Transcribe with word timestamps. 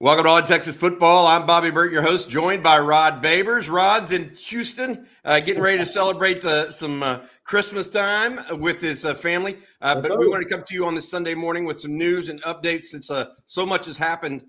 Welcome 0.00 0.26
to 0.26 0.30
On 0.30 0.46
Texas 0.46 0.76
Football. 0.76 1.26
I'm 1.26 1.44
Bobby 1.44 1.72
Burton, 1.72 1.92
your 1.92 2.02
host, 2.02 2.30
joined 2.30 2.62
by 2.62 2.78
Rod 2.78 3.20
Babers. 3.20 3.68
Rod's 3.68 4.12
in 4.12 4.30
Houston, 4.36 5.08
uh, 5.24 5.40
getting 5.40 5.60
ready 5.60 5.78
to 5.78 5.86
celebrate 5.86 6.44
uh, 6.44 6.70
some 6.70 7.02
uh, 7.02 7.22
Christmas 7.42 7.88
time 7.88 8.38
with 8.60 8.80
his 8.80 9.04
uh, 9.04 9.16
family. 9.16 9.58
Uh, 9.80 10.00
but 10.00 10.16
we 10.16 10.28
want 10.28 10.40
to 10.40 10.48
come 10.48 10.62
to 10.62 10.72
you 10.72 10.86
on 10.86 10.94
this 10.94 11.10
Sunday 11.10 11.34
morning 11.34 11.64
with 11.64 11.80
some 11.80 11.98
news 11.98 12.28
and 12.28 12.40
updates 12.42 12.84
since 12.84 13.10
uh, 13.10 13.30
so 13.48 13.66
much 13.66 13.86
has 13.86 13.98
happened 13.98 14.44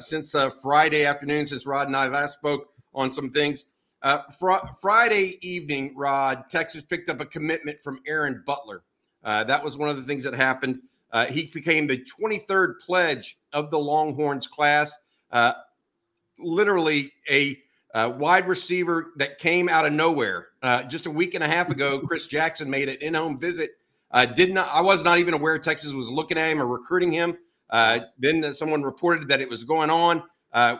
since 0.00 0.34
Friday 0.60 1.06
afternoon, 1.06 1.46
since 1.46 1.64
Rod 1.64 1.86
and 1.86 1.96
I 1.96 2.06
last 2.08 2.34
spoke 2.34 2.68
on 2.92 3.10
some 3.10 3.30
things. 3.30 3.64
Fr- 4.38 4.66
Friday 4.82 5.38
evening, 5.40 5.94
Rod, 5.96 6.44
Texas 6.50 6.82
picked 6.82 7.08
up 7.08 7.22
a 7.22 7.24
commitment 7.24 7.80
from 7.80 8.02
Aaron 8.06 8.42
Butler. 8.46 8.82
that 9.22 9.64
was 9.64 9.78
one 9.78 9.88
of 9.88 9.96
the 9.96 10.02
things 10.02 10.24
that 10.24 10.34
happened. 10.34 10.82
Uh, 11.12 11.26
he 11.26 11.46
became 11.46 11.86
the 11.86 12.04
23rd 12.20 12.80
pledge 12.80 13.38
of 13.52 13.70
the 13.70 13.78
Longhorns 13.78 14.46
class. 14.46 14.96
Uh, 15.30 15.52
literally 16.38 17.12
a 17.28 17.58
uh, 17.94 18.12
wide 18.16 18.46
receiver 18.46 19.12
that 19.16 19.38
came 19.38 19.68
out 19.68 19.84
of 19.84 19.92
nowhere. 19.92 20.48
Uh, 20.62 20.82
just 20.84 21.06
a 21.06 21.10
week 21.10 21.34
and 21.34 21.42
a 21.42 21.48
half 21.48 21.70
ago, 21.70 21.98
Chris 22.06 22.26
Jackson 22.26 22.70
made 22.70 22.88
an 22.88 22.96
in-home 23.00 23.38
visit. 23.38 23.72
Uh, 24.12 24.26
did 24.26 24.52
not. 24.52 24.68
I 24.72 24.80
was 24.80 25.02
not 25.02 25.18
even 25.18 25.34
aware 25.34 25.58
Texas 25.58 25.92
was 25.92 26.08
looking 26.08 26.38
at 26.38 26.50
him 26.50 26.60
or 26.60 26.66
recruiting 26.66 27.12
him. 27.12 27.36
Uh, 27.70 28.00
then 28.18 28.54
someone 28.54 28.82
reported 28.82 29.28
that 29.28 29.40
it 29.40 29.48
was 29.48 29.62
going 29.62 29.90
on. 29.90 30.22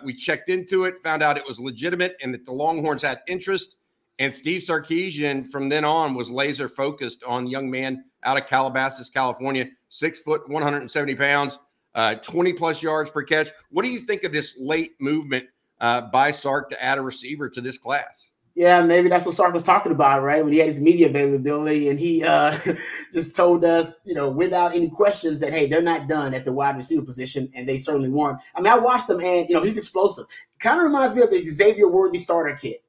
we 0.04 0.12
checked 0.12 0.48
into 0.48 0.84
it, 0.84 0.96
found 1.04 1.22
out 1.22 1.36
it 1.36 1.46
was 1.46 1.60
legitimate, 1.60 2.16
and 2.22 2.34
that 2.34 2.44
the 2.44 2.52
Longhorns 2.52 3.02
had 3.02 3.20
interest. 3.28 3.76
And 4.18 4.34
Steve 4.34 4.60
Sarkisian, 4.60 5.48
from 5.48 5.68
then 5.68 5.84
on, 5.84 6.14
was 6.14 6.30
laser 6.30 6.68
focused 6.68 7.22
on 7.24 7.46
young 7.46 7.70
man 7.70 8.04
out 8.24 8.36
of 8.36 8.46
Calabasas, 8.46 9.08
California 9.08 9.66
six 9.90 10.18
foot, 10.18 10.48
170 10.48 11.14
pounds, 11.14 11.58
uh, 11.94 12.14
20 12.16 12.54
plus 12.54 12.82
yards 12.82 13.10
per 13.10 13.22
catch. 13.22 13.50
What 13.70 13.84
do 13.84 13.90
you 13.90 14.00
think 14.00 14.24
of 14.24 14.32
this 14.32 14.56
late 14.58 14.92
movement 15.00 15.46
uh, 15.80 16.02
by 16.02 16.30
Sark 16.30 16.70
to 16.70 16.82
add 16.82 16.96
a 16.96 17.02
receiver 17.02 17.50
to 17.50 17.60
this 17.60 17.76
class? 17.76 18.30
Yeah, 18.56 18.82
maybe 18.82 19.08
that's 19.08 19.24
what 19.24 19.34
Sark 19.34 19.54
was 19.54 19.62
talking 19.62 19.92
about, 19.92 20.22
right? 20.22 20.42
When 20.42 20.52
he 20.52 20.58
had 20.58 20.68
his 20.68 20.80
media 20.80 21.08
availability 21.08 21.88
and 21.88 21.98
he 21.98 22.24
uh, 22.24 22.58
just 23.12 23.36
told 23.36 23.64
us, 23.64 24.00
you 24.04 24.14
know, 24.14 24.28
without 24.28 24.74
any 24.74 24.90
questions 24.90 25.38
that, 25.40 25.52
hey, 25.52 25.66
they're 25.66 25.80
not 25.80 26.08
done 26.08 26.34
at 26.34 26.44
the 26.44 26.52
wide 26.52 26.76
receiver 26.76 27.02
position, 27.02 27.50
and 27.54 27.68
they 27.68 27.76
certainly 27.76 28.08
weren't. 28.08 28.38
I 28.54 28.60
mean, 28.60 28.72
I 28.72 28.78
watched 28.78 29.08
him 29.08 29.20
and, 29.20 29.48
you 29.48 29.54
know, 29.54 29.62
he's 29.62 29.78
explosive. 29.78 30.26
Kind 30.58 30.78
of 30.78 30.84
reminds 30.84 31.14
me 31.14 31.22
of 31.22 31.30
the 31.30 31.46
Xavier 31.46 31.88
Worthy 31.88 32.18
starter 32.18 32.56
kit. 32.56 32.82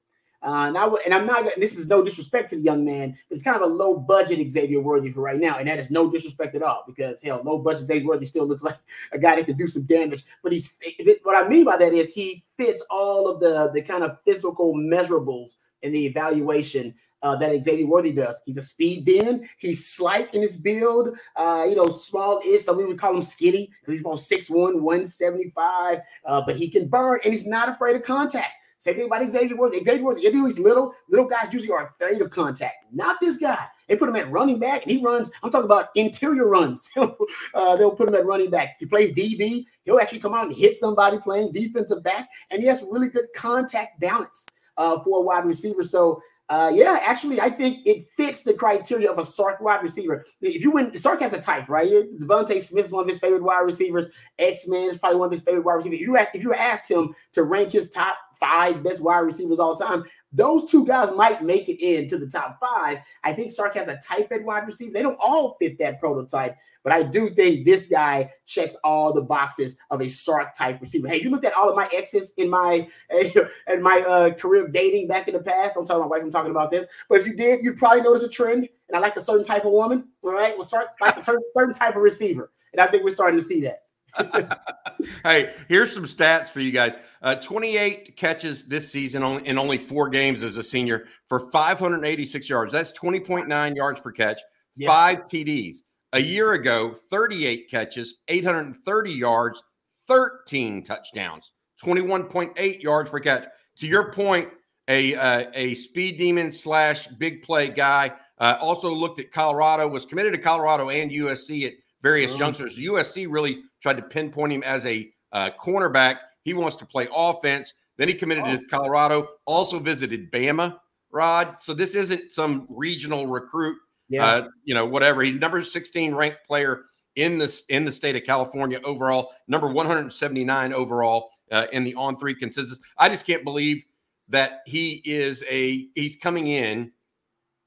Uh, 0.43 0.65
and, 0.67 0.77
I 0.77 0.87
and 0.87 1.13
I'm 1.13 1.27
not, 1.27 1.47
this 1.57 1.77
is 1.77 1.87
no 1.87 2.01
disrespect 2.01 2.49
to 2.49 2.55
the 2.55 2.63
young 2.63 2.83
man, 2.83 3.11
but 3.29 3.35
it's 3.35 3.43
kind 3.43 3.55
of 3.55 3.61
a 3.61 3.73
low 3.73 3.95
budget 3.95 4.51
Xavier 4.51 4.81
Worthy 4.81 5.11
for 5.11 5.21
right 5.21 5.39
now. 5.39 5.57
And 5.57 5.67
that 5.67 5.77
is 5.77 5.91
no 5.91 6.09
disrespect 6.09 6.55
at 6.55 6.63
all 6.63 6.83
because, 6.87 7.21
hell, 7.21 7.41
low 7.43 7.59
budget 7.59 7.87
Xavier 7.87 8.07
Worthy 8.07 8.25
still 8.25 8.45
looks 8.45 8.63
like 8.63 8.77
a 9.11 9.19
guy 9.19 9.35
that 9.35 9.45
could 9.45 9.57
do 9.57 9.67
some 9.67 9.83
damage. 9.83 10.23
But 10.41 10.53
he's, 10.53 10.77
what 11.23 11.35
I 11.35 11.47
mean 11.47 11.65
by 11.65 11.77
that 11.77 11.93
is 11.93 12.11
he 12.11 12.43
fits 12.57 12.83
all 12.89 13.27
of 13.27 13.39
the, 13.39 13.71
the 13.73 13.81
kind 13.81 14.03
of 14.03 14.17
physical 14.25 14.73
measurables 14.73 15.57
in 15.83 15.91
the 15.91 16.05
evaluation 16.05 16.95
uh, 17.23 17.35
that 17.35 17.63
Xavier 17.63 17.85
Worthy 17.85 18.11
does. 18.11 18.41
He's 18.45 18.57
a 18.57 18.61
speed 18.61 19.05
demon. 19.05 19.47
He's 19.57 19.87
slight 19.87 20.33
in 20.33 20.41
his 20.41 20.57
build, 20.57 21.17
uh, 21.35 21.65
you 21.69 21.75
know, 21.75 21.87
small 21.89 22.41
is. 22.43 22.65
Some 22.65 22.77
we 22.77 22.85
would 22.85 22.99
call 22.99 23.15
him 23.15 23.21
skinny 23.21 23.71
because 23.79 23.93
he's 23.93 24.01
about 24.01 24.15
6'1, 24.15 24.81
175, 24.81 25.99
uh, 26.25 26.41
but 26.45 26.55
he 26.55 26.69
can 26.69 26.87
burn 26.87 27.19
and 27.23 27.33
he's 27.33 27.45
not 27.45 27.69
afraid 27.69 27.95
of 27.95 28.03
contact. 28.03 28.53
Same 28.81 28.95
thing 28.95 29.05
about 29.05 29.29
Xavier 29.29 29.55
Worthy. 29.55 29.83
Xavier 29.83 30.03
Worthy, 30.03 30.23
you 30.23 30.33
know 30.33 30.47
he's 30.47 30.57
little. 30.57 30.95
Little 31.07 31.27
guys 31.27 31.49
usually 31.53 31.71
are 31.71 31.85
afraid 31.85 32.19
of 32.19 32.31
contact. 32.31 32.77
Not 32.91 33.17
this 33.21 33.37
guy. 33.37 33.67
They 33.87 33.95
put 33.95 34.09
him 34.09 34.15
at 34.15 34.31
running 34.31 34.57
back, 34.57 34.81
and 34.81 34.91
he 34.91 34.97
runs. 34.97 35.29
I'm 35.43 35.51
talking 35.51 35.65
about 35.65 35.89
interior 35.93 36.47
runs. 36.47 36.89
uh, 36.97 37.75
they'll 37.75 37.91
put 37.91 38.07
him 38.07 38.15
at 38.15 38.25
running 38.25 38.49
back. 38.49 38.77
He 38.79 38.87
plays 38.87 39.13
DB. 39.13 39.65
He'll 39.83 39.99
actually 39.99 40.17
come 40.17 40.33
out 40.33 40.47
and 40.47 40.55
hit 40.55 40.73
somebody 40.73 41.19
playing 41.19 41.51
defensive 41.51 42.01
back, 42.01 42.27
and 42.49 42.59
he 42.59 42.67
has 42.69 42.83
really 42.89 43.09
good 43.09 43.25
contact 43.35 43.99
balance 43.99 44.47
uh, 44.77 44.99
for 45.03 45.19
a 45.19 45.21
wide 45.21 45.45
receiver. 45.45 45.83
So 45.83 46.19
uh, 46.51 46.69
yeah, 46.69 46.99
actually, 47.01 47.39
I 47.39 47.49
think 47.49 47.79
it 47.85 48.07
fits 48.17 48.43
the 48.43 48.53
criteria 48.53 49.09
of 49.09 49.17
a 49.17 49.23
Sark 49.23 49.61
wide 49.61 49.81
receiver. 49.81 50.25
If 50.41 50.61
you 50.61 50.71
win, 50.71 50.97
Sark 50.97 51.21
has 51.21 51.31
a 51.31 51.39
type, 51.39 51.69
right? 51.69 51.89
DeVonta 52.19 52.61
Smith 52.61 52.87
is 52.87 52.91
one 52.91 53.03
of 53.05 53.09
his 53.09 53.19
favorite 53.19 53.41
wide 53.41 53.61
receivers. 53.61 54.07
X 54.37 54.67
Men 54.67 54.89
is 54.89 54.97
probably 54.97 55.17
one 55.17 55.27
of 55.27 55.31
his 55.31 55.43
favorite 55.43 55.63
wide 55.63 55.75
receivers. 55.75 56.01
If 56.01 56.05
you 56.05 56.17
if 56.17 56.43
you 56.43 56.53
asked 56.53 56.91
him 56.91 57.15
to 57.31 57.43
rank 57.43 57.71
his 57.71 57.89
top 57.89 58.17
five 58.37 58.83
best 58.83 58.99
wide 59.01 59.19
receivers 59.19 59.59
all 59.59 59.77
time, 59.77 60.03
those 60.33 60.69
two 60.69 60.85
guys 60.85 61.13
might 61.15 61.43
make 61.43 61.67
it 61.67 61.83
into 61.83 62.17
the 62.17 62.27
top 62.27 62.59
five. 62.59 62.99
I 63.23 63.33
think 63.33 63.51
Sark 63.51 63.75
has 63.75 63.89
a 63.89 63.97
type 63.97 64.31
at 64.31 64.43
wide 64.43 64.65
receiver. 64.65 64.93
They 64.93 65.01
don't 65.01 65.19
all 65.19 65.57
fit 65.59 65.77
that 65.79 65.99
prototype, 65.99 66.55
but 66.83 66.93
I 66.93 67.03
do 67.03 67.29
think 67.29 67.65
this 67.65 67.87
guy 67.87 68.31
checks 68.45 68.75
all 68.83 69.11
the 69.13 69.21
boxes 69.21 69.75
of 69.89 70.01
a 70.01 70.07
Sark 70.07 70.53
type 70.55 70.79
receiver. 70.79 71.07
Hey, 71.09 71.21
you 71.21 71.29
looked 71.29 71.45
at 71.45 71.53
all 71.53 71.69
of 71.69 71.75
my 71.75 71.89
exes 71.93 72.33
in 72.37 72.49
my 72.49 72.87
in 73.67 73.81
my 73.81 74.01
uh, 74.07 74.33
career 74.33 74.67
dating 74.67 75.07
back 75.07 75.27
in 75.27 75.33
the 75.33 75.41
past. 75.41 75.75
Don't 75.75 75.85
tell 75.85 75.99
my 75.99 76.05
wife 76.05 76.21
I'm 76.23 76.31
talking 76.31 76.51
about 76.51 76.71
this, 76.71 76.85
but 77.09 77.19
if 77.19 77.27
you 77.27 77.33
did, 77.33 77.63
you'd 77.63 77.77
probably 77.77 78.01
notice 78.01 78.23
a 78.23 78.29
trend. 78.29 78.69
And 78.87 78.97
I 78.97 78.99
like 78.99 79.15
a 79.15 79.21
certain 79.21 79.45
type 79.45 79.63
of 79.63 79.71
woman. 79.71 80.09
All 80.21 80.33
right, 80.33 80.55
well, 80.55 80.65
Sark 80.65 80.89
likes 80.99 81.17
a 81.17 81.23
certain 81.23 81.73
type 81.73 81.95
of 81.95 82.01
receiver, 82.01 82.51
and 82.73 82.81
I 82.81 82.87
think 82.87 83.03
we're 83.03 83.11
starting 83.15 83.39
to 83.39 83.45
see 83.45 83.61
that. 83.61 83.83
hey, 85.23 85.53
here's 85.67 85.93
some 85.93 86.05
stats 86.05 86.49
for 86.49 86.59
you 86.59 86.71
guys. 86.71 86.97
Uh, 87.21 87.35
28 87.35 88.15
catches 88.17 88.65
this 88.65 88.91
season 88.91 89.23
on, 89.23 89.45
in 89.45 89.57
only 89.57 89.77
four 89.77 90.09
games 90.09 90.43
as 90.43 90.57
a 90.57 90.63
senior 90.63 91.05
for 91.27 91.39
586 91.51 92.49
yards. 92.49 92.73
That's 92.73 92.93
20.9 92.93 93.75
yards 93.75 93.99
per 93.99 94.11
catch, 94.11 94.39
yeah. 94.75 94.89
five 94.89 95.27
TDs. 95.27 95.77
A 96.13 96.19
year 96.19 96.53
ago, 96.53 96.93
38 97.09 97.69
catches, 97.69 98.15
830 98.27 99.11
yards, 99.11 99.63
13 100.07 100.83
touchdowns, 100.83 101.53
21.8 101.83 102.81
yards 102.81 103.09
per 103.09 103.19
catch. 103.19 103.47
To 103.77 103.87
your 103.87 104.11
point, 104.11 104.49
a 104.87 105.15
uh, 105.15 105.45
a 105.53 105.73
speed 105.75 106.17
demon 106.17 106.51
slash 106.51 107.07
big 107.07 107.43
play 107.43 107.69
guy. 107.69 108.11
Uh, 108.39 108.57
also 108.59 108.91
looked 108.91 109.19
at 109.19 109.31
Colorado, 109.31 109.87
was 109.87 110.05
committed 110.05 110.33
to 110.33 110.39
Colorado 110.39 110.89
and 110.89 111.11
USC 111.11 111.67
at 111.67 111.73
various 112.01 112.33
oh. 112.33 112.37
youngsters. 112.37 112.77
USC 112.77 113.27
really 113.29 113.63
tried 113.81 113.97
to 113.97 114.03
pinpoint 114.03 114.53
him 114.53 114.63
as 114.63 114.85
a 114.85 115.11
uh, 115.31 115.49
cornerback. 115.61 116.17
He 116.43 116.53
wants 116.53 116.75
to 116.77 116.85
play 116.85 117.07
offense. 117.13 117.73
Then 117.97 118.07
he 118.07 118.13
committed 118.13 118.43
oh. 118.47 118.57
to 118.57 118.65
Colorado. 118.65 119.27
Also 119.45 119.79
visited 119.79 120.31
Bama, 120.31 120.77
Rod. 121.11 121.55
So 121.59 121.73
this 121.73 121.95
isn't 121.95 122.31
some 122.31 122.65
regional 122.69 123.27
recruit. 123.27 123.77
Yeah. 124.09 124.25
Uh, 124.25 124.47
you 124.63 124.73
know, 124.73 124.85
whatever. 124.85 125.21
He's 125.21 125.39
number 125.39 125.61
16 125.61 126.13
ranked 126.13 126.45
player 126.45 126.83
in 127.15 127.37
this 127.37 127.65
in 127.69 127.85
the 127.85 127.91
state 127.91 128.15
of 128.15 128.23
California 128.23 128.79
overall, 128.83 129.31
number 129.47 129.67
179 129.67 130.73
overall 130.73 131.29
uh, 131.51 131.67
in 131.71 131.83
the 131.83 131.93
on 131.95 132.17
three 132.17 132.33
consensus. 132.33 132.79
I 132.97 133.09
just 133.09 133.25
can't 133.25 133.43
believe 133.43 133.83
that 134.29 134.61
he 134.65 135.01
is 135.05 135.43
a 135.49 135.87
he's 135.95 136.15
coming 136.15 136.47
in 136.47 136.91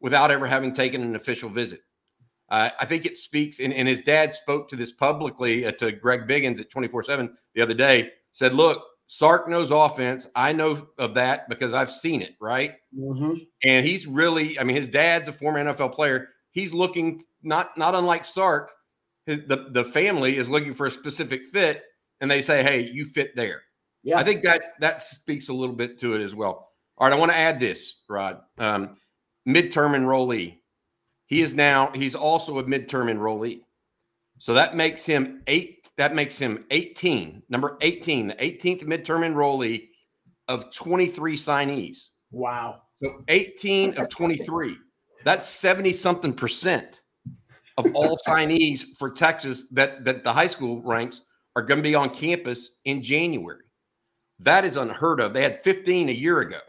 without 0.01 0.31
ever 0.31 0.47
having 0.47 0.73
taken 0.73 1.03
an 1.03 1.17
official 1.17 1.49
visit. 1.49 1.81
Uh, 2.51 2.71
I 2.79 2.85
think 2.85 3.07
it 3.07 3.17
speaks, 3.17 3.59
and, 3.59 3.73
and, 3.73 3.89
his 3.89 4.03
dad 4.03 4.35
spoke 4.35 4.69
to 4.69 4.77
this 4.77 4.93
publicly 4.93 5.65
uh, 5.65 5.73
to 5.73 5.93
Greg 5.93 6.29
Biggins 6.29 6.61
at 6.61 6.69
24 6.69 7.05
7 7.05 7.35
the 7.55 7.63
other 7.63 7.73
day, 7.73 8.11
said, 8.33 8.53
Look, 8.53 8.85
Sark 9.07 9.49
knows 9.49 9.71
offense. 9.71 10.27
I 10.35 10.53
know 10.53 10.87
of 10.99 11.15
that 11.15 11.49
because 11.49 11.75
I've 11.75 11.93
seen 11.93 12.23
it, 12.23 12.37
right? 12.41 12.75
Mm-hmm. 12.99 13.35
And 13.65 13.87
he's 13.87 14.07
really, 14.07 14.59
I 14.59 14.65
mean, 14.65 14.77
his 14.77 14.89
dad's 14.89 15.29
a 15.29 15.33
former 15.33 15.63
NFL 15.63 15.95
player. 15.95 16.29
He's 16.51 16.75
looking 16.75 17.25
not 17.43 17.77
not 17.77 17.95
unlike 17.95 18.25
Sark. 18.25 18.73
His, 19.27 19.41
the 19.47 19.69
the 19.71 19.85
family 19.85 20.37
is 20.37 20.49
looking 20.49 20.75
for 20.75 20.87
a 20.87 20.91
specific 20.91 21.45
fit, 21.53 21.83
and 22.21 22.31
they 22.31 22.43
say, 22.43 22.63
"Hey, 22.63 22.91
you 22.91 23.05
fit 23.05 23.35
there." 23.37 23.63
Yeah, 24.03 24.19
I 24.19 24.25
think 24.25 24.43
that 24.43 24.75
that 24.81 25.03
speaks 25.03 25.49
a 25.49 25.53
little 25.53 25.75
bit 25.75 25.99
to 25.99 26.15
it 26.15 26.21
as 26.21 26.35
well. 26.35 26.69
All 26.99 27.09
right, 27.09 27.17
I 27.17 27.19
want 27.19 27.33
to 27.33 27.39
add 27.39 27.59
this, 27.59 28.03
Rod. 28.09 28.41
Um, 28.59 28.97
midterm 29.49 29.95
enrollee. 29.95 30.59
He 31.35 31.43
is 31.43 31.53
now. 31.53 31.91
He's 31.95 32.15
also 32.15 32.61
a 32.61 32.63
midterm 32.63 33.13
enrollee, 33.13 33.63
so 34.39 34.55
that 34.55 34.77
makes 34.77 35.05
him 35.05 35.43
eight 35.49 35.89
that 35.97 36.15
makes 36.15 36.39
him 36.39 36.65
18, 36.71 37.43
number 37.49 37.77
18, 37.81 38.29
the 38.29 38.35
18th 38.35 38.85
midterm 38.85 39.29
enrollee 39.29 39.89
of 40.47 40.73
23 40.73 41.37
signees. 41.37 42.11
Wow. 42.31 42.83
So 42.95 43.25
18 43.27 43.99
of 43.99 44.09
23. 44.11 44.77
That's 45.25 45.49
70 45.49 45.93
something 45.93 46.33
percent 46.33 47.03
of 47.79 47.87
all 47.95 48.17
signees 48.29 48.85
for 48.97 49.11
Texas 49.11 49.67
that, 49.73 50.05
that 50.05 50.23
the 50.23 50.33
high 50.33 50.47
school 50.47 50.83
ranks 50.83 51.23
are 51.57 51.63
going 51.63 51.79
to 51.79 51.89
be 51.89 51.97
on 51.97 52.11
campus 52.11 52.79
in 52.85 53.03
January. 53.03 53.65
That 54.39 54.65
is 54.65 54.77
unheard 54.77 55.21
of. 55.21 55.35
They 55.35 55.43
had 55.43 55.65
15 55.65 56.11
a 56.11 56.13
year 56.13 56.41
ago, 56.41 56.61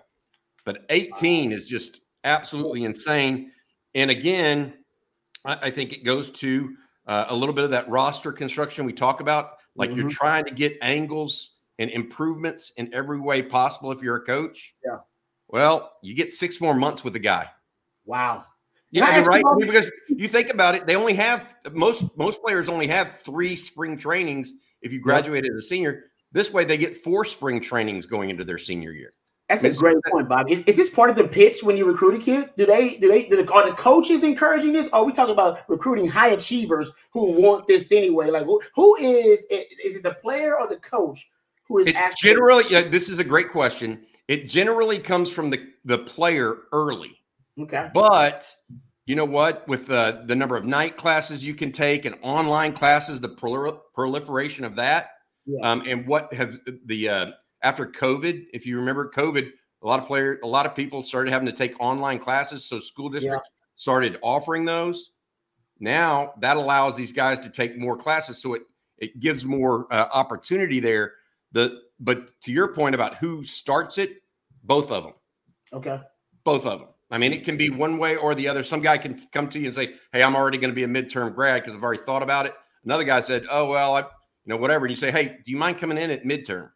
but 0.65 0.85
18 0.89 1.51
is 1.51 1.67
just 1.67 2.01
absolutely 2.23 2.83
insane. 2.83 3.51
And 3.95 4.11
again, 4.11 4.73
I, 5.43 5.67
I 5.67 5.71
think 5.71 5.93
it 5.93 6.03
goes 6.03 6.29
to 6.31 6.75
uh, 7.07 7.25
a 7.29 7.35
little 7.35 7.55
bit 7.55 7.63
of 7.63 7.71
that 7.71 7.89
roster 7.89 8.31
construction 8.31 8.85
we 8.85 8.93
talk 8.93 9.21
about. 9.21 9.53
Like 9.75 9.89
mm-hmm. 9.89 10.01
you're 10.01 10.09
trying 10.09 10.45
to 10.45 10.51
get 10.51 10.77
angles 10.81 11.51
and 11.79 11.89
improvements 11.89 12.71
in 12.77 12.93
every 12.93 13.19
way 13.19 13.41
possible 13.41 13.91
if 13.91 14.01
you're 14.01 14.17
a 14.17 14.25
coach. 14.25 14.75
Yeah. 14.85 14.97
Well, 15.47 15.91
you 16.01 16.15
get 16.15 16.33
six 16.33 16.61
more 16.61 16.73
months 16.73 17.03
with 17.03 17.13
the 17.13 17.19
guy. 17.19 17.49
Wow. 18.05 18.45
Yeah, 18.91 19.05
I 19.05 19.17
mean, 19.17 19.25
right. 19.25 19.43
Because 19.59 19.91
you 20.07 20.27
think 20.27 20.49
about 20.49 20.75
it, 20.75 20.85
they 20.85 20.95
only 20.95 21.13
have 21.13 21.55
most 21.73 22.05
most 22.15 22.41
players 22.41 22.69
only 22.69 22.87
have 22.87 23.19
three 23.19 23.55
spring 23.55 23.97
trainings 23.97 24.53
if 24.81 24.93
you 24.93 25.01
graduate 25.01 25.43
yep. 25.43 25.51
as 25.51 25.63
a 25.63 25.67
senior. 25.67 26.05
This 26.31 26.51
way, 26.51 26.63
they 26.63 26.77
get 26.77 26.95
four 26.95 27.25
spring 27.25 27.59
trainings 27.59 28.05
going 28.05 28.29
into 28.29 28.45
their 28.45 28.57
senior 28.57 28.91
year. 28.91 29.11
That's 29.49 29.63
a 29.63 29.73
great 29.73 29.97
point, 30.11 30.27
Bob. 30.27 30.49
Is, 30.49 30.63
is, 30.65 30.75
this 30.75 30.89
part 30.89 31.11
of 31.11 31.15
the 31.15 31.27
pitch 31.27 31.61
when 31.61 31.77
you 31.77 31.85
recruit 31.85 32.15
a 32.15 32.17
kid? 32.17 32.49
Do 32.57 32.65
they 32.65 32.97
do 32.97 33.07
they 33.07 33.27
do 33.27 33.43
the, 33.43 33.53
are 33.53 33.69
the 33.69 33.75
coaches 33.75 34.23
encouraging 34.23 34.73
this? 34.73 34.87
Or 34.87 34.99
are 34.99 35.05
we 35.05 35.11
talking 35.11 35.33
about 35.33 35.59
recruiting 35.69 36.07
high 36.07 36.29
achievers 36.29 36.91
who 37.11 37.31
want 37.31 37.67
this 37.67 37.91
anyway? 37.91 38.31
Like 38.31 38.45
who, 38.45 38.59
who 38.73 38.95
is 38.95 39.45
it? 39.51 39.67
Is 39.83 39.97
it 39.97 40.03
the 40.03 40.15
player 40.15 40.59
or 40.59 40.67
the 40.67 40.77
coach 40.77 41.29
who 41.67 41.79
is 41.79 41.87
it 41.87 41.95
actually 41.95 42.29
generally? 42.31 42.63
Yeah, 42.69 42.87
this 42.87 43.09
is 43.09 43.19
a 43.19 43.23
great 43.23 43.51
question. 43.51 44.03
It 44.27 44.47
generally 44.47 44.99
comes 44.99 45.31
from 45.31 45.49
the 45.49 45.67
the 45.83 45.99
player 45.99 46.63
early. 46.71 47.17
Okay, 47.59 47.89
but 47.93 48.53
you 49.05 49.15
know 49.15 49.25
what? 49.25 49.67
With 49.67 49.87
the 49.87 50.23
the 50.25 50.35
number 50.35 50.55
of 50.55 50.65
night 50.65 50.97
classes 50.97 51.43
you 51.43 51.53
can 51.55 51.71
take 51.71 52.05
and 52.05 52.15
online 52.21 52.73
classes, 52.73 53.19
the 53.19 53.29
proliferation 53.29 54.65
of 54.65 54.75
that, 54.75 55.09
yeah. 55.45 55.59
um, 55.69 55.83
and 55.87 56.07
what 56.07 56.33
have 56.33 56.59
the 56.85 57.09
uh, 57.09 57.31
after 57.65 57.87
COVID, 57.87 58.45
if 58.53 58.65
you 58.67 58.77
remember 58.77 59.09
COVID, 59.09 59.51
a 59.81 59.87
lot 59.87 59.99
of 59.99 60.05
players, 60.05 60.37
a 60.43 60.47
lot 60.47 60.67
of 60.67 60.75
people 60.75 61.01
started 61.01 61.31
having 61.31 61.47
to 61.47 61.51
take 61.51 61.73
online 61.79 62.19
classes. 62.19 62.63
So 62.63 62.79
school 62.79 63.09
districts 63.09 63.49
yeah. 63.51 63.59
started 63.75 64.19
offering 64.21 64.65
those. 64.65 65.11
Now 65.79 66.33
that 66.39 66.57
allows 66.57 66.95
these 66.95 67.11
guys 67.11 67.39
to 67.39 67.49
take 67.49 67.77
more 67.77 67.97
classes, 67.97 68.37
so 68.37 68.53
it 68.53 68.61
it 68.97 69.19
gives 69.19 69.43
more 69.43 69.87
uh, 69.91 70.07
opportunity 70.13 70.79
there. 70.79 71.13
The 71.51 71.81
but 71.99 72.39
to 72.41 72.51
your 72.51 72.73
point 72.73 72.95
about 72.95 73.15
who 73.15 73.43
starts 73.43 73.97
it, 73.97 74.21
both 74.63 74.91
of 74.91 75.03
them. 75.03 75.13
Okay. 75.73 75.99
Both 76.43 76.65
of 76.65 76.79
them. 76.79 76.89
I 77.11 77.17
mean, 77.17 77.33
it 77.33 77.43
can 77.43 77.57
be 77.57 77.69
one 77.69 77.97
way 77.97 78.15
or 78.15 78.35
the 78.35 78.47
other. 78.47 78.63
Some 78.63 78.81
guy 78.81 78.97
can 78.97 79.19
come 79.31 79.49
to 79.49 79.59
you 79.59 79.67
and 79.67 79.75
say, 79.75 79.95
"Hey, 80.13 80.23
I'm 80.23 80.35
already 80.35 80.57
going 80.57 80.71
to 80.71 80.75
be 80.75 80.83
a 80.83 80.87
midterm 80.87 81.33
grad 81.35 81.61
because 81.61 81.75
I've 81.75 81.83
already 81.83 82.01
thought 82.03 82.23
about 82.23 82.45
it." 82.45 82.53
Another 82.83 83.03
guy 83.03 83.19
said, 83.21 83.45
"Oh 83.49 83.65
well, 83.65 83.95
I, 83.95 84.01
you 84.01 84.07
know, 84.45 84.57
whatever." 84.57 84.85
And 84.85 84.91
you 84.91 84.97
say, 84.97 85.11
"Hey, 85.11 85.39
do 85.43 85.51
you 85.51 85.57
mind 85.57 85.79
coming 85.79 85.97
in 85.97 86.11
at 86.11 86.23
midterm?" 86.23 86.69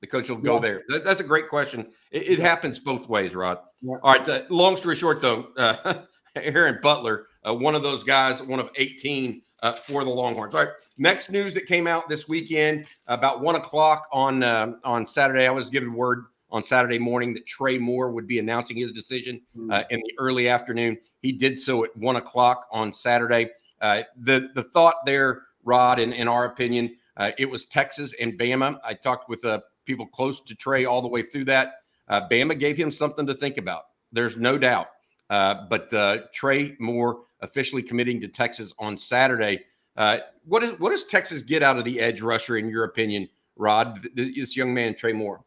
The 0.00 0.06
coach 0.06 0.28
will 0.28 0.36
go 0.36 0.54
yeah. 0.54 0.60
there. 0.60 0.82
That, 0.88 1.04
that's 1.04 1.20
a 1.20 1.24
great 1.24 1.48
question. 1.48 1.90
It, 2.10 2.28
it 2.28 2.38
happens 2.38 2.78
both 2.78 3.08
ways, 3.08 3.34
Rod. 3.34 3.58
Yeah. 3.80 3.96
All 4.02 4.12
right. 4.14 4.28
Uh, 4.28 4.42
long 4.50 4.76
story 4.76 4.96
short, 4.96 5.22
though, 5.22 5.48
uh, 5.56 6.02
Aaron 6.36 6.78
Butler, 6.82 7.26
uh, 7.46 7.54
one 7.54 7.74
of 7.74 7.82
those 7.82 8.04
guys, 8.04 8.42
one 8.42 8.60
of 8.60 8.70
18 8.76 9.40
uh, 9.62 9.72
for 9.72 10.04
the 10.04 10.10
Longhorns. 10.10 10.54
All 10.54 10.64
right. 10.64 10.72
Next 10.98 11.30
news 11.30 11.54
that 11.54 11.66
came 11.66 11.86
out 11.86 12.08
this 12.08 12.28
weekend 12.28 12.86
about 13.06 13.40
one 13.40 13.56
o'clock 13.56 14.06
on 14.12 14.42
um, 14.42 14.80
on 14.84 15.06
Saturday. 15.06 15.46
I 15.46 15.50
was 15.50 15.70
given 15.70 15.94
word 15.94 16.26
on 16.50 16.62
Saturday 16.62 16.98
morning 16.98 17.34
that 17.34 17.46
Trey 17.46 17.78
Moore 17.78 18.12
would 18.12 18.26
be 18.26 18.38
announcing 18.38 18.76
his 18.76 18.92
decision 18.92 19.40
mm. 19.56 19.72
uh, 19.72 19.84
in 19.90 20.00
the 20.00 20.12
early 20.18 20.48
afternoon. 20.48 20.96
He 21.20 21.32
did 21.32 21.58
so 21.58 21.84
at 21.84 21.96
one 21.96 22.16
o'clock 22.16 22.66
on 22.70 22.92
Saturday. 22.92 23.50
Uh, 23.80 24.02
the 24.16 24.50
the 24.54 24.62
thought 24.62 25.04
there, 25.04 25.42
Rod, 25.64 25.98
in, 25.98 26.12
in 26.12 26.28
our 26.28 26.44
opinion, 26.44 26.96
uh, 27.16 27.32
it 27.38 27.50
was 27.50 27.66
Texas 27.66 28.14
and 28.20 28.38
Bama. 28.38 28.78
I 28.84 28.94
talked 28.94 29.28
with 29.28 29.44
uh, 29.44 29.60
people 29.86 30.06
close 30.06 30.40
to 30.42 30.54
Trey 30.54 30.84
all 30.84 31.00
the 31.00 31.08
way 31.08 31.22
through 31.22 31.46
that. 31.46 31.76
Uh, 32.08 32.28
Bama 32.28 32.58
gave 32.58 32.76
him 32.76 32.90
something 32.90 33.26
to 33.26 33.34
think 33.34 33.56
about. 33.56 33.84
There's 34.12 34.36
no 34.36 34.58
doubt. 34.58 34.88
Uh, 35.30 35.66
but 35.68 35.92
uh, 35.92 36.18
Trey 36.32 36.76
Moore 36.78 37.22
officially 37.40 37.82
committing 37.82 38.20
to 38.20 38.28
Texas 38.28 38.72
on 38.78 38.96
Saturday. 38.96 39.64
Uh, 39.96 40.18
what 40.44 40.62
is 40.62 40.78
what 40.78 40.90
does 40.90 41.04
Texas 41.04 41.42
get 41.42 41.62
out 41.62 41.78
of 41.78 41.84
the 41.84 42.00
edge 42.00 42.20
rusher 42.20 42.58
in 42.58 42.68
your 42.68 42.84
opinion, 42.84 43.28
Rod? 43.56 44.06
This 44.14 44.56
young 44.56 44.72
man, 44.72 44.94
Trey 44.94 45.12
Moore. 45.12 45.42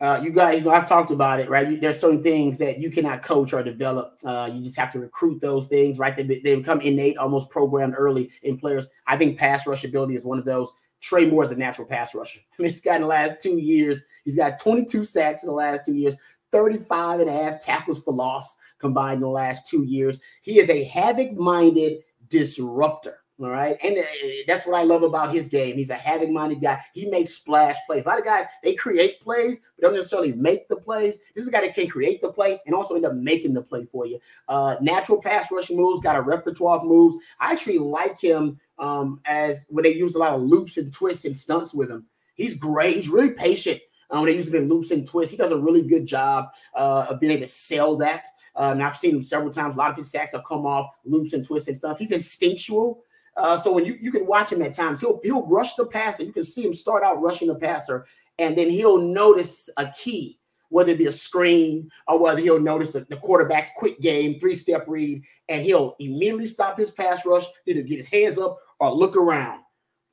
Uh, 0.00 0.20
you 0.20 0.32
guys, 0.32 0.58
you 0.58 0.64
know, 0.64 0.72
I've 0.72 0.88
talked 0.88 1.12
about 1.12 1.38
it, 1.38 1.48
right? 1.48 1.70
You, 1.70 1.78
there's 1.78 2.00
certain 2.00 2.24
things 2.24 2.58
that 2.58 2.80
you 2.80 2.90
cannot 2.90 3.22
coach 3.22 3.52
or 3.52 3.62
develop. 3.62 4.18
Uh, 4.24 4.50
you 4.52 4.60
just 4.60 4.76
have 4.76 4.90
to 4.94 4.98
recruit 4.98 5.40
those 5.40 5.68
things, 5.68 5.96
right? 5.96 6.16
They, 6.16 6.24
they 6.24 6.56
become 6.56 6.80
innate, 6.80 7.16
almost 7.18 7.50
programmed 7.50 7.94
early 7.96 8.32
in 8.42 8.58
players. 8.58 8.88
I 9.06 9.16
think 9.16 9.38
pass 9.38 9.64
rush 9.64 9.84
ability 9.84 10.16
is 10.16 10.24
one 10.24 10.40
of 10.40 10.44
those. 10.44 10.72
Trey 11.02 11.26
Moore 11.26 11.44
is 11.44 11.50
a 11.50 11.56
natural 11.56 11.86
pass 11.86 12.14
rusher. 12.14 12.40
I 12.40 12.42
mean, 12.62 12.70
he's 12.70 12.80
got 12.80 12.96
in 12.96 13.02
the 13.02 13.08
last 13.08 13.40
two 13.40 13.58
years, 13.58 14.02
he's 14.24 14.36
got 14.36 14.58
22 14.58 15.04
sacks 15.04 15.42
in 15.42 15.48
the 15.48 15.54
last 15.54 15.84
two 15.84 15.94
years, 15.94 16.16
35 16.52 17.20
and 17.20 17.28
a 17.28 17.32
half 17.32 17.60
tackles 17.60 18.02
for 18.02 18.14
loss 18.14 18.56
combined 18.78 19.16
in 19.16 19.20
the 19.20 19.28
last 19.28 19.68
two 19.68 19.84
years. 19.84 20.20
He 20.42 20.58
is 20.58 20.70
a 20.70 20.84
havoc 20.84 21.32
minded 21.32 22.02
disruptor. 22.28 23.18
All 23.40 23.48
right. 23.48 23.76
And 23.82 23.98
uh, 23.98 24.02
that's 24.46 24.66
what 24.66 24.76
I 24.76 24.84
love 24.84 25.02
about 25.02 25.34
his 25.34 25.48
game. 25.48 25.76
He's 25.76 25.90
a 25.90 25.96
havoc 25.96 26.30
minded 26.30 26.60
guy. 26.60 26.80
He 26.94 27.06
makes 27.06 27.30
splash 27.30 27.76
plays. 27.86 28.04
A 28.04 28.08
lot 28.08 28.18
of 28.18 28.24
guys, 28.24 28.44
they 28.62 28.74
create 28.74 29.20
plays, 29.20 29.58
but 29.58 29.82
don't 29.82 29.96
necessarily 29.96 30.32
make 30.34 30.68
the 30.68 30.76
plays. 30.76 31.18
This 31.34 31.42
is 31.42 31.48
a 31.48 31.50
guy 31.50 31.62
that 31.62 31.74
can 31.74 31.88
create 31.88 32.20
the 32.20 32.30
play 32.30 32.60
and 32.66 32.74
also 32.74 32.94
end 32.94 33.06
up 33.06 33.14
making 33.14 33.54
the 33.54 33.62
play 33.62 33.84
for 33.90 34.06
you. 34.06 34.20
Uh, 34.48 34.76
natural 34.80 35.20
pass 35.20 35.50
rushing 35.50 35.76
moves, 35.76 36.02
got 36.02 36.14
a 36.14 36.22
repertoire 36.22 36.78
of 36.78 36.84
moves. 36.84 37.16
I 37.40 37.50
actually 37.50 37.78
like 37.78 38.20
him 38.20 38.60
um, 38.82 39.20
as 39.24 39.66
when 39.70 39.84
they 39.84 39.94
use 39.94 40.16
a 40.16 40.18
lot 40.18 40.32
of 40.32 40.42
loops 40.42 40.76
and 40.76 40.92
twists 40.92 41.24
and 41.24 41.36
stunts 41.36 41.72
with 41.72 41.88
him. 41.88 42.04
He's 42.34 42.54
great. 42.54 42.96
He's 42.96 43.08
really 43.08 43.30
patient. 43.30 43.80
Um, 44.10 44.22
when 44.22 44.26
they 44.26 44.36
use 44.36 44.48
him 44.48 44.56
in 44.56 44.68
loops 44.68 44.90
and 44.90 45.06
twists, 45.06 45.30
he 45.30 45.36
does 45.36 45.52
a 45.52 45.58
really 45.58 45.86
good 45.86 46.04
job 46.04 46.48
uh, 46.74 47.06
of 47.08 47.20
being 47.20 47.32
able 47.32 47.42
to 47.42 47.46
sell 47.46 47.96
that. 47.98 48.26
Uh, 48.56 48.70
and 48.72 48.82
I've 48.82 48.96
seen 48.96 49.14
him 49.14 49.22
several 49.22 49.52
times. 49.52 49.76
A 49.76 49.78
lot 49.78 49.90
of 49.90 49.96
his 49.96 50.10
sacks 50.10 50.32
have 50.32 50.44
come 50.46 50.66
off 50.66 50.90
loops 51.04 51.32
and 51.32 51.44
twists 51.44 51.68
and 51.68 51.76
stunts. 51.76 51.98
He's 51.98 52.10
instinctual. 52.10 53.04
Uh, 53.36 53.56
so 53.56 53.72
when 53.72 53.86
you, 53.86 53.96
you 54.00 54.10
can 54.10 54.26
watch 54.26 54.50
him 54.52 54.60
at 54.60 54.74
times, 54.74 55.00
he'll 55.00 55.20
he'll 55.22 55.46
rush 55.46 55.74
the 55.74 55.86
passer. 55.86 56.24
You 56.24 56.32
can 56.32 56.44
see 56.44 56.64
him 56.64 56.74
start 56.74 57.02
out 57.02 57.22
rushing 57.22 57.48
the 57.48 57.54
passer, 57.54 58.04
and 58.38 58.58
then 58.58 58.68
he'll 58.68 58.98
notice 58.98 59.70
a 59.78 59.90
key, 59.98 60.38
whether 60.72 60.92
it 60.92 60.98
be 60.98 61.06
a 61.06 61.12
screen 61.12 61.88
or 62.08 62.18
whether 62.18 62.40
he'll 62.40 62.58
notice 62.58 62.88
the, 62.88 63.06
the 63.10 63.16
quarterback's 63.16 63.70
quick 63.76 64.00
game, 64.00 64.40
three 64.40 64.54
step 64.54 64.84
read, 64.88 65.22
and 65.48 65.62
he'll 65.62 65.94
immediately 66.00 66.46
stop 66.46 66.78
his 66.78 66.90
pass 66.90 67.26
rush, 67.26 67.44
either 67.66 67.82
get 67.82 67.98
his 67.98 68.08
hands 68.08 68.38
up 68.38 68.58
or 68.80 68.90
look 68.90 69.14
around. 69.14 69.60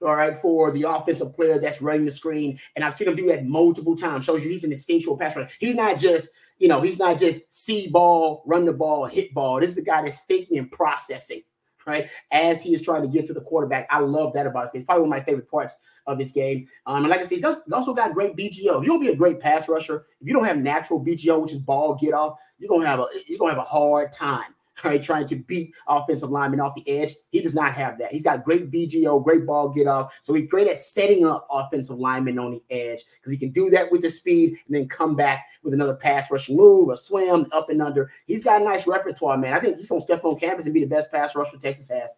All 0.01 0.15
right, 0.15 0.37
for 0.37 0.71
the 0.71 0.83
offensive 0.83 1.35
player 1.35 1.59
that's 1.59 1.81
running 1.81 2.05
the 2.05 2.11
screen, 2.11 2.57
and 2.75 2.85
I've 2.85 2.95
seen 2.95 3.09
him 3.09 3.17
do 3.17 3.27
that 3.27 3.45
multiple 3.45 3.97
times. 3.97 4.23
Shows 4.23 4.43
you 4.43 4.49
he's 4.49 4.63
an 4.63 4.71
instinctual 4.71 5.17
pass 5.17 5.35
rusher. 5.35 5.53
He's 5.59 5.75
not 5.75 5.97
just 5.97 6.29
you 6.57 6.69
know 6.69 6.81
he's 6.81 6.99
not 6.99 7.19
just 7.19 7.39
see 7.49 7.89
ball, 7.89 8.43
run 8.45 8.63
the 8.63 8.71
ball, 8.71 9.07
hit 9.07 9.33
ball. 9.33 9.59
This 9.59 9.71
is 9.71 9.77
a 9.77 9.83
guy 9.83 10.01
that's 10.01 10.21
thinking 10.21 10.57
and 10.57 10.71
processing 10.71 11.41
right? 11.89 12.09
As 12.31 12.61
he 12.61 12.73
is 12.73 12.81
trying 12.81 13.01
to 13.01 13.07
get 13.07 13.25
to 13.27 13.33
the 13.33 13.41
quarterback. 13.41 13.87
I 13.89 13.99
love 13.99 14.33
that 14.33 14.47
about 14.47 14.63
his 14.63 14.71
game. 14.71 14.85
Probably 14.85 15.07
one 15.07 15.13
of 15.13 15.19
my 15.19 15.25
favorite 15.25 15.49
parts 15.49 15.75
of 16.07 16.17
his 16.17 16.31
game. 16.31 16.67
Um, 16.85 16.97
and 16.97 17.09
like 17.09 17.19
I 17.19 17.23
said, 17.23 17.35
he, 17.35 17.41
does, 17.41 17.57
he 17.65 17.73
also 17.73 17.93
got 17.93 18.13
great 18.13 18.35
BGO. 18.35 18.77
If 18.77 18.83
you 18.83 18.87
don't 18.87 19.01
be 19.01 19.09
a 19.09 19.15
great 19.15 19.39
pass 19.39 19.67
rusher, 19.67 20.05
if 20.21 20.27
you 20.27 20.33
don't 20.33 20.45
have 20.45 20.57
natural 20.57 21.03
BGO, 21.03 21.41
which 21.41 21.51
is 21.51 21.59
ball 21.59 21.95
get 21.95 22.13
off, 22.13 22.37
you're 22.57 22.69
gonna 22.69 22.85
have 22.85 22.99
a 22.99 23.07
you're 23.27 23.39
gonna 23.39 23.53
have 23.53 23.61
a 23.61 23.63
hard 23.63 24.11
time 24.11 24.53
right, 24.83 25.01
trying 25.01 25.27
to 25.27 25.35
beat 25.35 25.73
offensive 25.87 26.29
linemen 26.29 26.59
off 26.59 26.75
the 26.75 26.87
edge. 26.89 27.15
He 27.31 27.41
does 27.41 27.55
not 27.55 27.73
have 27.73 27.97
that. 27.99 28.11
He's 28.11 28.23
got 28.23 28.43
great 28.43 28.71
BGO, 28.71 29.23
great 29.23 29.45
ball 29.45 29.69
get 29.69 29.87
off. 29.87 30.17
So 30.21 30.33
he's 30.33 30.49
great 30.49 30.67
at 30.67 30.77
setting 30.77 31.25
up 31.25 31.47
offensive 31.51 31.97
linemen 31.97 32.39
on 32.39 32.51
the 32.51 32.63
edge 32.69 33.03
because 33.15 33.31
he 33.31 33.37
can 33.37 33.51
do 33.51 33.69
that 33.71 33.91
with 33.91 34.01
the 34.01 34.09
speed 34.09 34.57
and 34.67 34.75
then 34.75 34.87
come 34.87 35.15
back 35.15 35.45
with 35.63 35.73
another 35.73 35.95
pass 35.95 36.29
rushing 36.31 36.57
move, 36.57 36.89
a 36.89 36.97
swim, 36.97 37.47
up 37.51 37.69
and 37.69 37.81
under. 37.81 38.11
He's 38.25 38.43
got 38.43 38.61
a 38.61 38.65
nice 38.65 38.87
repertoire, 38.87 39.37
man. 39.37 39.53
I 39.53 39.59
think 39.59 39.77
he's 39.77 39.89
going 39.89 40.01
to 40.01 40.05
step 40.05 40.25
on 40.25 40.39
campus 40.39 40.65
and 40.65 40.73
be 40.73 40.81
the 40.81 40.87
best 40.87 41.11
pass 41.11 41.35
rusher 41.35 41.57
Texas 41.57 41.89
has. 41.89 42.17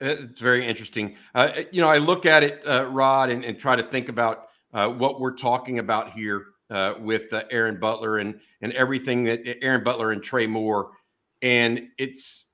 It's 0.00 0.40
very 0.40 0.66
interesting. 0.66 1.16
Uh, 1.34 1.62
you 1.70 1.80
know, 1.80 1.88
I 1.88 1.98
look 1.98 2.26
at 2.26 2.42
it, 2.42 2.66
uh, 2.66 2.88
Rod, 2.90 3.30
and, 3.30 3.44
and, 3.44 3.56
try 3.56 3.76
to 3.76 3.84
think 3.84 4.08
about 4.08 4.48
uh, 4.74 4.88
what 4.88 5.20
we're 5.20 5.36
talking 5.36 5.78
about 5.78 6.10
here 6.10 6.46
uh, 6.70 6.94
with 6.98 7.32
uh, 7.32 7.44
Aaron 7.50 7.78
Butler 7.78 8.18
and 8.18 8.40
and 8.62 8.72
everything 8.72 9.22
that 9.24 9.62
Aaron 9.62 9.84
Butler 9.84 10.10
and 10.10 10.22
Trey 10.22 10.46
Moore 10.46 10.90
and 11.42 11.88
it's 11.98 12.46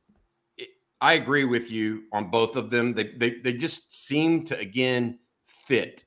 it, 0.57 0.69
I 1.01 1.15
agree 1.15 1.45
with 1.45 1.71
you 1.71 2.05
on 2.13 2.31
both 2.31 2.57
of 2.57 2.71
them. 2.71 2.95
They 2.95 3.13
they 3.17 3.31
they 3.41 3.53
just 3.53 4.07
seem 4.07 4.45
to 4.47 4.59
again 4.59 5.19
fit 5.47 6.05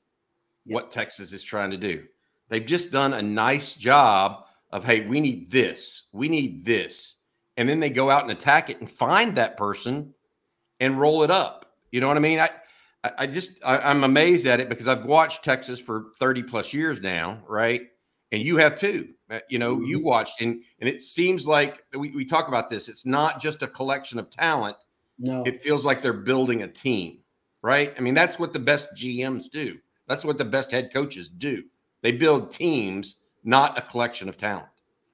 yep. 0.66 0.74
what 0.74 0.90
Texas 0.90 1.32
is 1.32 1.42
trying 1.42 1.70
to 1.70 1.78
do. 1.78 2.04
They've 2.48 2.64
just 2.64 2.90
done 2.90 3.14
a 3.14 3.22
nice 3.22 3.74
job 3.74 4.44
of 4.70 4.84
hey, 4.84 5.06
we 5.06 5.20
need 5.20 5.50
this, 5.50 6.08
we 6.12 6.28
need 6.28 6.64
this, 6.64 7.16
and 7.56 7.68
then 7.68 7.80
they 7.80 7.90
go 7.90 8.10
out 8.10 8.22
and 8.22 8.32
attack 8.32 8.68
it 8.68 8.80
and 8.80 8.90
find 8.90 9.36
that 9.36 9.56
person 9.56 10.12
and 10.80 11.00
roll 11.00 11.22
it 11.22 11.30
up. 11.30 11.76
You 11.92 12.00
know 12.00 12.08
what 12.08 12.16
I 12.16 12.20
mean? 12.20 12.40
I 12.40 12.50
I 13.18 13.26
just 13.26 13.52
I, 13.64 13.90
am 13.90 14.04
amazed 14.04 14.46
at 14.46 14.60
it 14.60 14.68
because 14.68 14.86
I've 14.86 15.04
watched 15.04 15.44
Texas 15.44 15.80
for 15.80 16.12
30 16.18 16.44
plus 16.44 16.72
years 16.72 17.00
now, 17.00 17.42
right? 17.48 17.82
And 18.32 18.42
you 18.42 18.56
have 18.56 18.76
too. 18.76 19.10
Uh, 19.30 19.40
you 19.48 19.58
know, 19.58 19.76
mm-hmm. 19.76 19.84
you 19.84 20.02
watched, 20.02 20.40
and 20.40 20.62
and 20.80 20.88
it 20.88 21.02
seems 21.02 21.46
like 21.46 21.82
we, 21.96 22.10
we 22.10 22.24
talk 22.24 22.48
about 22.48 22.68
this. 22.68 22.88
It's 22.88 23.06
not 23.06 23.40
just 23.40 23.62
a 23.62 23.66
collection 23.66 24.18
of 24.18 24.30
talent. 24.30 24.76
No, 25.18 25.42
it 25.44 25.62
feels 25.62 25.84
like 25.84 26.02
they're 26.02 26.12
building 26.12 26.62
a 26.62 26.68
team, 26.68 27.20
right? 27.62 27.94
I 27.96 28.00
mean, 28.00 28.14
that's 28.14 28.38
what 28.38 28.52
the 28.52 28.58
best 28.58 28.88
GMs 28.96 29.50
do. 29.50 29.78
That's 30.08 30.24
what 30.24 30.38
the 30.38 30.44
best 30.44 30.70
head 30.70 30.92
coaches 30.92 31.28
do. 31.28 31.62
They 32.00 32.12
build 32.12 32.50
teams, 32.50 33.16
not 33.44 33.78
a 33.78 33.82
collection 33.82 34.28
of 34.28 34.36
talent. 34.36 34.66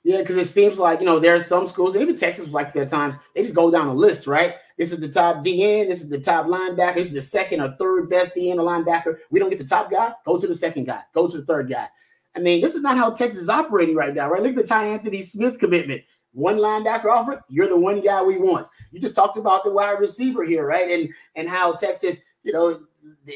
Yeah, 0.04 0.18
because 0.18 0.36
it 0.36 0.46
seems 0.46 0.78
like 0.78 1.00
you 1.00 1.06
know 1.06 1.18
there 1.18 1.34
are 1.34 1.42
some 1.42 1.66
schools, 1.66 1.96
even 1.96 2.16
Texas, 2.16 2.52
like 2.52 2.74
at 2.76 2.88
times 2.88 3.16
they 3.34 3.42
just 3.42 3.54
go 3.54 3.70
down 3.70 3.88
a 3.88 3.92
list, 3.92 4.28
right? 4.28 4.54
This 4.78 4.92
is 4.92 5.00
the 5.00 5.08
top 5.08 5.44
DN, 5.44 5.88
this 5.88 6.02
is 6.02 6.08
the 6.08 6.20
top 6.20 6.46
linebacker, 6.46 6.94
this 6.94 7.08
is 7.08 7.14
the 7.14 7.22
second 7.22 7.60
or 7.60 7.74
third 7.78 8.08
best 8.08 8.36
DN 8.36 8.54
or 8.54 8.64
linebacker. 8.64 9.16
We 9.30 9.40
don't 9.40 9.50
get 9.50 9.58
the 9.58 9.64
top 9.64 9.90
guy, 9.90 10.12
go 10.24 10.38
to 10.38 10.46
the 10.46 10.54
second 10.54 10.84
guy, 10.84 11.02
go 11.14 11.28
to 11.28 11.38
the 11.38 11.44
third 11.44 11.68
guy. 11.68 11.88
I 12.36 12.40
mean, 12.40 12.60
this 12.60 12.74
is 12.74 12.82
not 12.82 12.96
how 12.96 13.10
Texas 13.10 13.42
is 13.42 13.48
operating 13.48 13.96
right 13.96 14.14
now, 14.14 14.30
right? 14.30 14.42
Look 14.42 14.56
at 14.56 14.56
the 14.56 14.74
Tyanthony 14.74 15.22
Smith 15.24 15.58
commitment. 15.58 16.02
One 16.32 16.58
linebacker 16.58 17.06
offer, 17.06 17.42
you're 17.48 17.68
the 17.68 17.78
one 17.78 18.00
guy 18.00 18.22
we 18.22 18.38
want. 18.38 18.68
You 18.92 19.00
just 19.00 19.14
talked 19.14 19.36
about 19.36 19.64
the 19.64 19.72
wide 19.72 19.98
receiver 19.98 20.44
here, 20.44 20.66
right? 20.66 20.90
And 20.90 21.08
and 21.34 21.48
how 21.48 21.72
Texas, 21.72 22.18
you 22.42 22.52
know, 22.52 22.80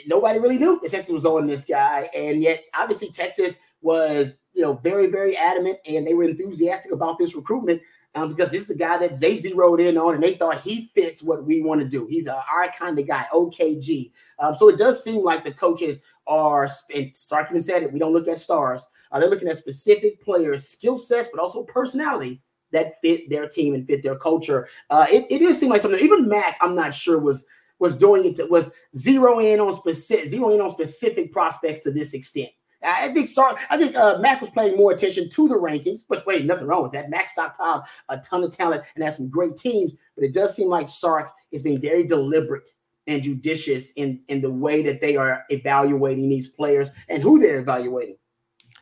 nobody 0.06 0.38
really 0.38 0.58
knew 0.58 0.78
that 0.80 0.90
Texas 0.90 1.12
was 1.12 1.26
on 1.26 1.46
this 1.46 1.64
guy, 1.64 2.08
and 2.14 2.42
yet 2.42 2.64
obviously 2.74 3.10
Texas 3.10 3.58
was 3.80 4.36
you 4.52 4.62
know 4.62 4.74
very 4.74 5.06
very 5.06 5.36
adamant, 5.36 5.78
and 5.86 6.06
they 6.06 6.14
were 6.14 6.24
enthusiastic 6.24 6.92
about 6.92 7.18
this 7.18 7.34
recruitment. 7.34 7.82
Um, 8.14 8.28
because 8.28 8.50
this 8.50 8.64
is 8.64 8.70
a 8.70 8.78
guy 8.78 8.98
that 8.98 9.18
they 9.18 9.38
zeroed 9.38 9.80
in 9.80 9.96
on, 9.96 10.14
and 10.14 10.22
they 10.22 10.34
thought 10.34 10.60
he 10.60 10.90
fits 10.94 11.22
what 11.22 11.46
we 11.46 11.62
want 11.62 11.80
to 11.80 11.88
do. 11.88 12.06
He's 12.06 12.26
a, 12.26 12.44
our 12.52 12.70
kind 12.78 12.98
of 12.98 13.06
guy, 13.06 13.24
OKG. 13.32 14.12
Um, 14.38 14.54
so 14.54 14.68
it 14.68 14.76
does 14.76 15.02
seem 15.02 15.22
like 15.22 15.44
the 15.44 15.50
coaches 15.50 15.98
are, 16.26 16.68
and 16.94 17.12
Sarkman 17.12 17.62
said 17.62 17.82
it, 17.82 17.92
we 17.92 17.98
don't 17.98 18.12
look 18.12 18.28
at 18.28 18.38
stars. 18.38 18.86
Uh, 19.10 19.20
they're 19.20 19.28
looking 19.28 19.48
at 19.48 19.56
specific 19.56 20.20
players' 20.20 20.68
skill 20.68 20.98
sets, 20.98 21.28
but 21.32 21.40
also 21.40 21.64
personality 21.64 22.42
that 22.72 23.00
fit 23.02 23.28
their 23.28 23.46
team 23.46 23.74
and 23.74 23.86
fit 23.86 24.02
their 24.02 24.16
culture. 24.16 24.68
Uh, 24.90 25.06
it, 25.10 25.38
does 25.40 25.58
seem 25.58 25.68
like 25.70 25.80
something. 25.80 26.00
Even 26.00 26.28
Mac, 26.28 26.56
I'm 26.60 26.74
not 26.74 26.94
sure 26.94 27.20
was 27.20 27.46
was 27.78 27.96
doing 27.96 28.24
it 28.24 28.36
to, 28.36 28.46
was 28.46 28.70
zero 28.94 29.40
in 29.40 29.60
on 29.60 29.72
specific 29.72 30.26
zero 30.26 30.50
in 30.50 30.60
on 30.60 30.70
specific 30.70 31.32
prospects 31.32 31.82
to 31.82 31.90
this 31.90 32.14
extent. 32.14 32.50
I 32.84 33.12
think 33.12 33.28
sorry, 33.28 33.56
I 33.70 33.76
think 33.76 33.94
uh, 33.96 34.18
Mac 34.18 34.40
was 34.40 34.50
paying 34.50 34.76
more 34.76 34.92
attention 34.92 35.28
to 35.30 35.48
the 35.48 35.54
rankings, 35.54 36.00
but 36.08 36.26
wait, 36.26 36.44
nothing 36.44 36.66
wrong 36.66 36.82
with 36.82 36.92
that. 36.92 37.10
Mac 37.10 37.28
stockpiled 37.32 37.84
a 38.08 38.18
ton 38.18 38.42
of 38.42 38.54
talent 38.56 38.84
and 38.94 39.04
has 39.04 39.16
some 39.16 39.28
great 39.28 39.56
teams, 39.56 39.94
but 40.16 40.24
it 40.24 40.34
does 40.34 40.56
seem 40.56 40.68
like 40.68 40.88
Sark 40.88 41.32
is 41.52 41.62
being 41.62 41.80
very 41.80 42.04
deliberate 42.04 42.64
and 43.06 43.22
judicious 43.22 43.92
in 43.92 44.22
in 44.28 44.40
the 44.40 44.50
way 44.50 44.82
that 44.82 45.00
they 45.00 45.16
are 45.16 45.44
evaluating 45.48 46.28
these 46.28 46.48
players 46.48 46.90
and 47.08 47.22
who 47.22 47.38
they're 47.38 47.60
evaluating. 47.60 48.16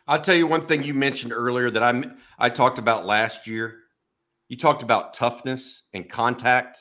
I'll 0.07 0.21
tell 0.21 0.35
you 0.35 0.47
one 0.47 0.67
thing 0.67 0.83
you 0.83 0.95
mentioned 0.95 1.33
earlier 1.33 1.71
that 1.71 1.83
I 1.83 2.03
I 2.39 2.51
talked 2.51 2.79
about 2.79 3.07
last 3.07 3.47
year. 3.47 3.79
You 4.49 4.57
talked 4.57 4.83
about 4.83 5.15
toughness 5.15 5.85
and 5.95 6.09
contact. 6.09 6.81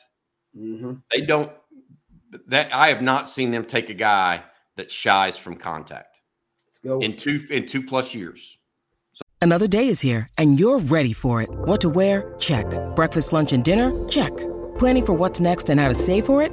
Mm-hmm. 0.56 0.94
They 1.10 1.20
don't 1.22 1.50
that 2.46 2.72
I 2.74 2.88
have 2.88 3.02
not 3.02 3.28
seen 3.28 3.50
them 3.50 3.64
take 3.64 3.90
a 3.90 3.94
guy 3.94 4.42
that 4.76 4.90
shies 4.90 5.36
from 5.36 5.56
contact. 5.56 6.16
Let's 6.66 6.78
go 6.78 7.00
in 7.00 7.16
two 7.16 7.46
in 7.50 7.66
two 7.66 7.82
plus 7.82 8.14
years. 8.14 8.58
So- 9.12 9.22
Another 9.40 9.66
day 9.66 9.86
is 9.88 10.00
here, 10.00 10.26
and 10.36 10.60
you're 10.60 10.78
ready 10.78 11.12
for 11.12 11.40
it. 11.40 11.48
What 11.50 11.80
to 11.82 11.88
wear? 11.88 12.34
Check. 12.38 12.66
Breakfast, 12.94 13.32
lunch, 13.32 13.52
and 13.52 13.64
dinner? 13.64 13.90
Check. 14.08 14.32
Planning 14.76 15.06
for 15.06 15.14
what's 15.14 15.40
next 15.40 15.70
and 15.70 15.80
how 15.80 15.88
to 15.88 15.94
save 15.94 16.26
for 16.26 16.42
it? 16.42 16.52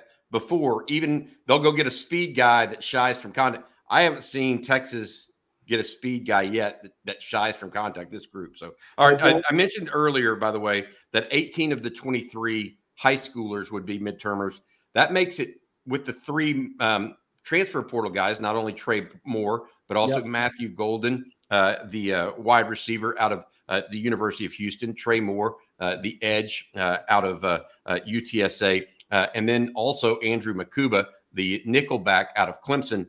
before. 0.31 0.85
Even 0.87 1.29
they'll 1.45 1.59
go 1.59 1.71
get 1.71 1.87
a 1.87 1.91
speed 1.91 2.35
guy 2.35 2.65
that 2.65 2.83
shies 2.83 3.17
from 3.17 3.31
contact. 3.31 3.65
I 3.89 4.03
haven't 4.03 4.23
seen 4.23 4.63
Texas 4.63 5.31
get 5.67 5.79
a 5.79 5.83
speed 5.83 6.25
guy 6.25 6.41
yet 6.43 6.81
that, 6.83 6.91
that 7.05 7.21
shies 7.21 7.55
from 7.55 7.71
contact 7.71 8.11
this 8.11 8.25
group. 8.25 8.57
So, 8.57 8.73
all 8.97 9.11
right, 9.11 9.21
I, 9.21 9.41
I 9.49 9.53
mentioned 9.53 9.89
earlier, 9.93 10.35
by 10.35 10.51
the 10.51 10.59
way, 10.59 10.85
that 11.13 11.27
18 11.31 11.71
of 11.71 11.83
the 11.83 11.89
23 11.89 12.77
high 12.95 13.15
schoolers 13.15 13.71
would 13.71 13.85
be 13.85 13.99
midtermers. 13.99 14.59
That 14.93 15.13
makes 15.13 15.39
it 15.39 15.55
with 15.85 16.05
the 16.05 16.13
three 16.13 16.71
um, 16.79 17.15
transfer 17.43 17.81
portal 17.81 18.11
guys, 18.11 18.39
not 18.39 18.55
only 18.55 18.73
Trey 18.73 19.07
Moore, 19.25 19.67
but 19.87 19.97
also 19.97 20.17
yep. 20.17 20.25
Matthew 20.25 20.69
Golden, 20.69 21.31
uh, 21.49 21.77
the 21.87 22.13
uh, 22.13 22.31
wide 22.37 22.69
receiver 22.69 23.19
out 23.19 23.31
of 23.31 23.45
uh, 23.69 23.81
the 23.91 23.97
University 23.97 24.45
of 24.45 24.53
Houston, 24.53 24.93
Trey 24.93 25.19
Moore, 25.19 25.57
uh, 25.79 25.97
the 26.01 26.21
edge 26.21 26.69
uh, 26.75 26.99
out 27.09 27.23
of 27.23 27.41
UTSA, 27.87 28.85
uh, 29.11 29.27
and 29.35 29.47
then 29.47 29.71
also 29.75 30.17
Andrew 30.19 30.53
Mukuba, 30.53 31.05
the 31.33 31.63
nickelback 31.67 32.27
out 32.35 32.49
of 32.49 32.61
Clemson. 32.61 33.07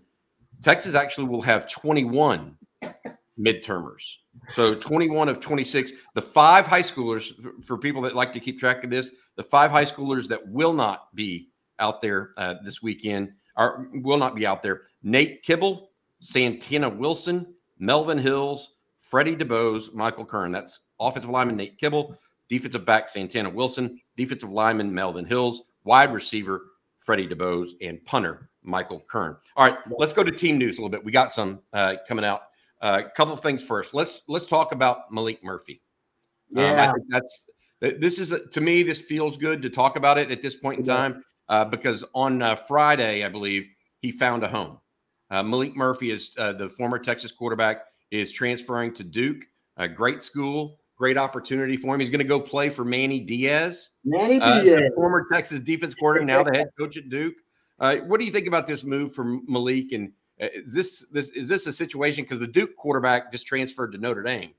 Texas 0.63 0.95
actually 0.95 1.29
will 1.29 1.43
have 1.43 1.69
21 1.69 2.57
midtermers. 3.39 4.17
So 4.49 4.75
21 4.75 5.29
of 5.29 5.41
26. 5.41 5.93
The 6.15 6.23
five 6.23 6.67
high 6.67 6.83
schoolers, 6.83 7.33
for 7.65 7.79
people 7.79 8.03
that 8.03 8.15
like 8.15 8.33
to 8.35 8.41
keep 8.41 8.59
track 8.59 8.85
of 8.85 8.91
this, 8.91 9.11
the 9.37 9.43
five 9.43 9.71
high 9.71 9.85
schoolers 9.85 10.29
that 10.29 10.47
will 10.49 10.73
not 10.73 11.15
be 11.15 11.49
out 11.79 12.01
there 12.01 12.31
uh, 12.37 12.55
this 12.65 12.83
weekend 12.83 13.33
are 13.57 13.89
will 13.95 14.19
not 14.19 14.35
be 14.35 14.47
out 14.47 14.63
there. 14.63 14.83
Nate 15.03 15.43
Kibble, 15.43 15.91
Santana 16.21 16.89
Wilson, 16.89 17.55
Melvin 17.79 18.19
Hills, 18.19 18.71
Freddie 19.01 19.37
Dubose, 19.37 19.93
Michael 19.93 20.25
Kern. 20.25 20.53
That's 20.53 20.81
offensive 21.01 21.31
lineman 21.31 21.57
Nate 21.57 21.79
Kibble, 21.79 22.17
defensive 22.49 22.87
back 22.87 23.09
Santana 23.09 23.51
Wilson, 23.51 24.01
defensive 24.17 24.51
lineman 24.51 24.93
Melvin 24.93 25.25
Hills, 25.25 25.63
wide 25.85 26.13
receiver 26.13 26.63
Freddie 27.03 27.29
Dubose, 27.29 27.71
and 27.81 28.03
punter 28.05 28.49
Michael 28.63 29.05
Kern. 29.11 29.37
All 29.57 29.69
right, 29.69 29.79
let's 29.99 30.13
go 30.13 30.23
to 30.23 30.31
team 30.31 30.57
news 30.57 30.79
a 30.79 30.81
little 30.81 30.91
bit. 30.91 31.05
We 31.05 31.13
got 31.13 31.33
some 31.33 31.61
uh, 31.73 31.97
coming 32.07 32.25
out. 32.25 32.43
A 32.81 32.85
uh, 32.85 33.09
couple 33.11 33.35
of 33.35 33.41
things 33.41 33.63
first. 33.63 33.95
Let's 33.95 34.23
let's 34.27 34.47
talk 34.47 34.73
about 34.73 35.11
Maalik 35.11 35.43
Murphy. 35.43 35.83
Yeah, 36.51 36.73
um, 36.73 36.79
I 36.79 36.93
think 36.93 37.07
that's 37.09 37.51
this 38.01 38.19
is 38.19 38.33
a, 38.33 38.47
to 38.49 38.61
me. 38.61 38.83
This 38.83 39.01
feels 39.01 39.37
good 39.37 39.63
to 39.63 39.71
talk 39.71 39.97
about 39.97 40.19
it 40.19 40.31
at 40.31 40.43
this 40.43 40.57
point 40.57 40.79
in 40.79 40.85
time 40.85 41.25
uh, 41.49 41.65
because 41.65 42.05
on 42.15 42.43
uh, 42.43 42.57
Friday, 42.57 43.25
I 43.25 43.29
believe 43.29 43.69
he 44.01 44.11
found 44.11 44.43
a 44.43 44.49
home. 44.49 44.81
Uh, 45.31 45.43
Maalik 45.43 45.75
Murphy 45.75 46.11
is 46.11 46.31
uh, 46.39 46.53
the 46.53 46.69
former 46.69 46.99
Texas 46.99 47.31
quarterback 47.31 47.85
is 48.11 48.33
transferring 48.33 48.93
to 48.95 49.05
Duke. 49.05 49.45
A 49.79 49.89
great 49.89 50.23
school, 50.23 50.81
great 50.97 51.19
opportunity 51.19 51.77
for 51.77 51.95
him. 51.95 52.01
He's 52.01 52.11
going 52.11 52.21
to 52.21 52.25
go 52.25 52.41
play 52.41 52.69
for 52.69 52.85
Manny 52.85 53.21
Diaz. 53.21 53.91
Manny 54.05 54.39
Diaz, 54.39 54.91
former 54.95 55.25
Texas 55.31 55.61
defense 55.61 55.95
coordinator, 55.95 56.27
now 56.27 56.43
the 56.43 56.57
head 56.57 56.69
coach 56.79 56.97
at 56.97 57.09
Duke. 57.09 57.35
what 57.79 58.19
do 58.19 58.25
you 58.25 58.33
think 58.33 58.47
about 58.47 58.67
this 58.67 58.85
move 58.85 59.15
from 59.15 59.47
Maalik? 59.47 59.95
and 59.95 60.13
uh, 60.43 60.49
is 60.55 60.75
this 60.75 61.05
this 61.13 61.31
is 61.31 61.49
this 61.49 61.67
a 61.67 61.73
situation 61.73 62.25
because 62.25 62.41
the 62.41 62.47
Duke 62.47 62.75
quarterback 62.77 63.31
just 63.31 63.47
transferred 63.47 63.93
to 63.93 63.99
Notre 63.99 64.23
Dame? 64.23 64.53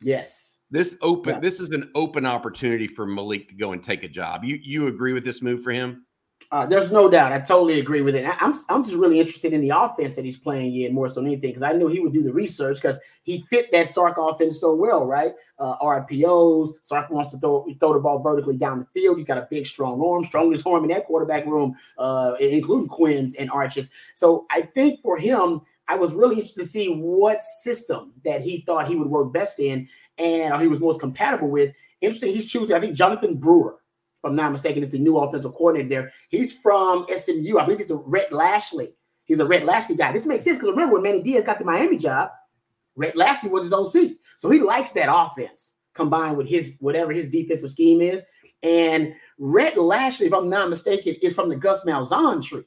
Yes. 0.00 0.58
This 0.70 0.96
open 1.02 1.34
yeah. 1.34 1.40
this 1.40 1.60
is 1.60 1.70
an 1.70 1.90
open 1.94 2.26
opportunity 2.26 2.86
for 2.86 3.06
Maalik 3.06 3.48
to 3.48 3.54
go 3.54 3.72
and 3.72 3.82
take 3.82 4.02
a 4.02 4.08
job. 4.08 4.44
You 4.44 4.58
you 4.62 4.88
agree 4.88 5.12
with 5.12 5.24
this 5.24 5.40
move 5.40 5.62
for 5.62 5.72
him? 5.72 6.04
Uh, 6.50 6.66
there's 6.66 6.92
no 6.92 7.08
doubt. 7.10 7.32
I 7.32 7.40
totally 7.40 7.80
agree 7.80 8.00
with 8.00 8.14
it. 8.14 8.24
I'm, 8.40 8.54
I'm 8.68 8.84
just 8.84 8.96
really 8.96 9.18
interested 9.18 9.52
in 9.52 9.60
the 9.60 9.70
offense 9.70 10.14
that 10.16 10.24
he's 10.24 10.36
playing 10.36 10.74
in 10.74 10.94
more 10.94 11.08
so 11.08 11.16
than 11.16 11.26
anything 11.26 11.50
because 11.50 11.62
I 11.62 11.72
knew 11.72 11.88
he 11.88 12.00
would 12.00 12.12
do 12.12 12.22
the 12.22 12.32
research 12.32 12.76
because 12.76 13.00
he 13.22 13.44
fit 13.50 13.72
that 13.72 13.88
Sark 13.88 14.16
offense 14.18 14.60
so 14.60 14.74
well, 14.74 15.06
right? 15.06 15.32
Uh, 15.58 15.76
RPOs. 15.78 16.74
Sark 16.82 17.10
wants 17.10 17.30
to 17.32 17.38
throw 17.38 17.66
throw 17.80 17.94
the 17.94 18.00
ball 18.00 18.20
vertically 18.20 18.56
down 18.56 18.80
the 18.80 19.00
field. 19.00 19.16
He's 19.16 19.26
got 19.26 19.38
a 19.38 19.48
big, 19.50 19.66
strong 19.66 20.02
arm, 20.02 20.24
strongest 20.24 20.66
arm 20.66 20.84
in 20.84 20.90
that 20.90 21.06
quarterback 21.06 21.46
room, 21.46 21.74
uh, 21.98 22.34
including 22.40 22.88
Quinn's 22.88 23.34
and 23.34 23.50
Arches. 23.50 23.90
So 24.14 24.46
I 24.50 24.62
think 24.62 25.00
for 25.02 25.18
him, 25.18 25.62
I 25.88 25.96
was 25.96 26.14
really 26.14 26.36
interested 26.36 26.62
to 26.62 26.68
see 26.68 26.94
what 26.94 27.40
system 27.40 28.14
that 28.24 28.40
he 28.40 28.62
thought 28.62 28.88
he 28.88 28.96
would 28.96 29.08
work 29.08 29.32
best 29.32 29.60
in 29.60 29.88
and 30.18 30.60
he 30.60 30.68
was 30.68 30.80
most 30.80 31.00
compatible 31.00 31.48
with. 31.48 31.74
Interesting, 32.00 32.32
he's 32.32 32.46
choosing, 32.46 32.76
I 32.76 32.80
think, 32.80 32.94
Jonathan 32.94 33.36
Brewer 33.36 33.78
if 34.24 34.30
I'm 34.30 34.36
not 34.36 34.52
mistaken, 34.52 34.82
is 34.82 34.90
the 34.90 34.98
new 34.98 35.18
offensive 35.18 35.54
coordinator 35.54 35.88
there. 35.88 36.12
He's 36.30 36.52
from 36.52 37.06
SMU. 37.14 37.58
I 37.58 37.64
believe 37.64 37.78
he's 37.78 37.90
a 37.90 37.96
Rhett 37.96 38.32
Lashlee. 38.32 38.94
He's 39.24 39.38
a 39.38 39.46
Rhett 39.46 39.64
Lashlee 39.64 39.96
guy. 39.96 40.12
This 40.12 40.26
makes 40.26 40.44
sense 40.44 40.56
because 40.56 40.70
remember 40.70 40.94
when 40.94 41.02
Manny 41.02 41.22
Diaz 41.22 41.44
got 41.44 41.58
the 41.58 41.64
Miami 41.64 41.96
job, 41.96 42.30
Rhett 42.96 43.16
Lashlee 43.16 43.50
was 43.50 43.64
his 43.64 43.72
OC. 43.72 44.16
So 44.38 44.50
he 44.50 44.60
likes 44.60 44.92
that 44.92 45.14
offense 45.14 45.74
combined 45.94 46.36
with 46.36 46.48
his 46.48 46.76
whatever 46.80 47.12
his 47.12 47.28
defensive 47.28 47.70
scheme 47.70 48.00
is. 48.00 48.24
And 48.62 49.14
Rhett 49.38 49.76
Lashlee, 49.76 50.26
if 50.26 50.32
I'm 50.32 50.48
not 50.48 50.70
mistaken, 50.70 51.16
is 51.22 51.34
from 51.34 51.48
the 51.48 51.56
Gus 51.56 51.84
Malzahn 51.84 52.42
tree. 52.42 52.64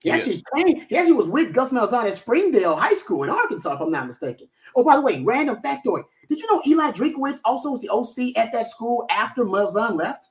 He 0.00 0.08
yeah. 0.08 0.16
actually 0.16 0.42
came, 0.56 0.80
he 0.88 0.96
actually 0.96 1.12
was 1.12 1.28
with 1.28 1.52
Gus 1.52 1.72
Malzahn 1.72 2.06
at 2.06 2.14
Springdale 2.14 2.76
High 2.76 2.94
School 2.94 3.22
in 3.24 3.30
Arkansas, 3.30 3.74
if 3.74 3.80
I'm 3.80 3.90
not 3.90 4.06
mistaken. 4.06 4.48
Oh, 4.74 4.84
by 4.84 4.96
the 4.96 5.02
way, 5.02 5.22
random 5.22 5.58
factoid. 5.64 6.04
Did 6.28 6.40
you 6.40 6.46
know 6.50 6.62
Eli 6.66 6.90
Drinkwitz 6.90 7.40
also 7.44 7.70
was 7.70 7.80
the 7.80 7.88
OC 7.88 8.36
at 8.36 8.52
that 8.52 8.66
school 8.66 9.06
after 9.10 9.44
Malzahn 9.44 9.96
left? 9.96 10.30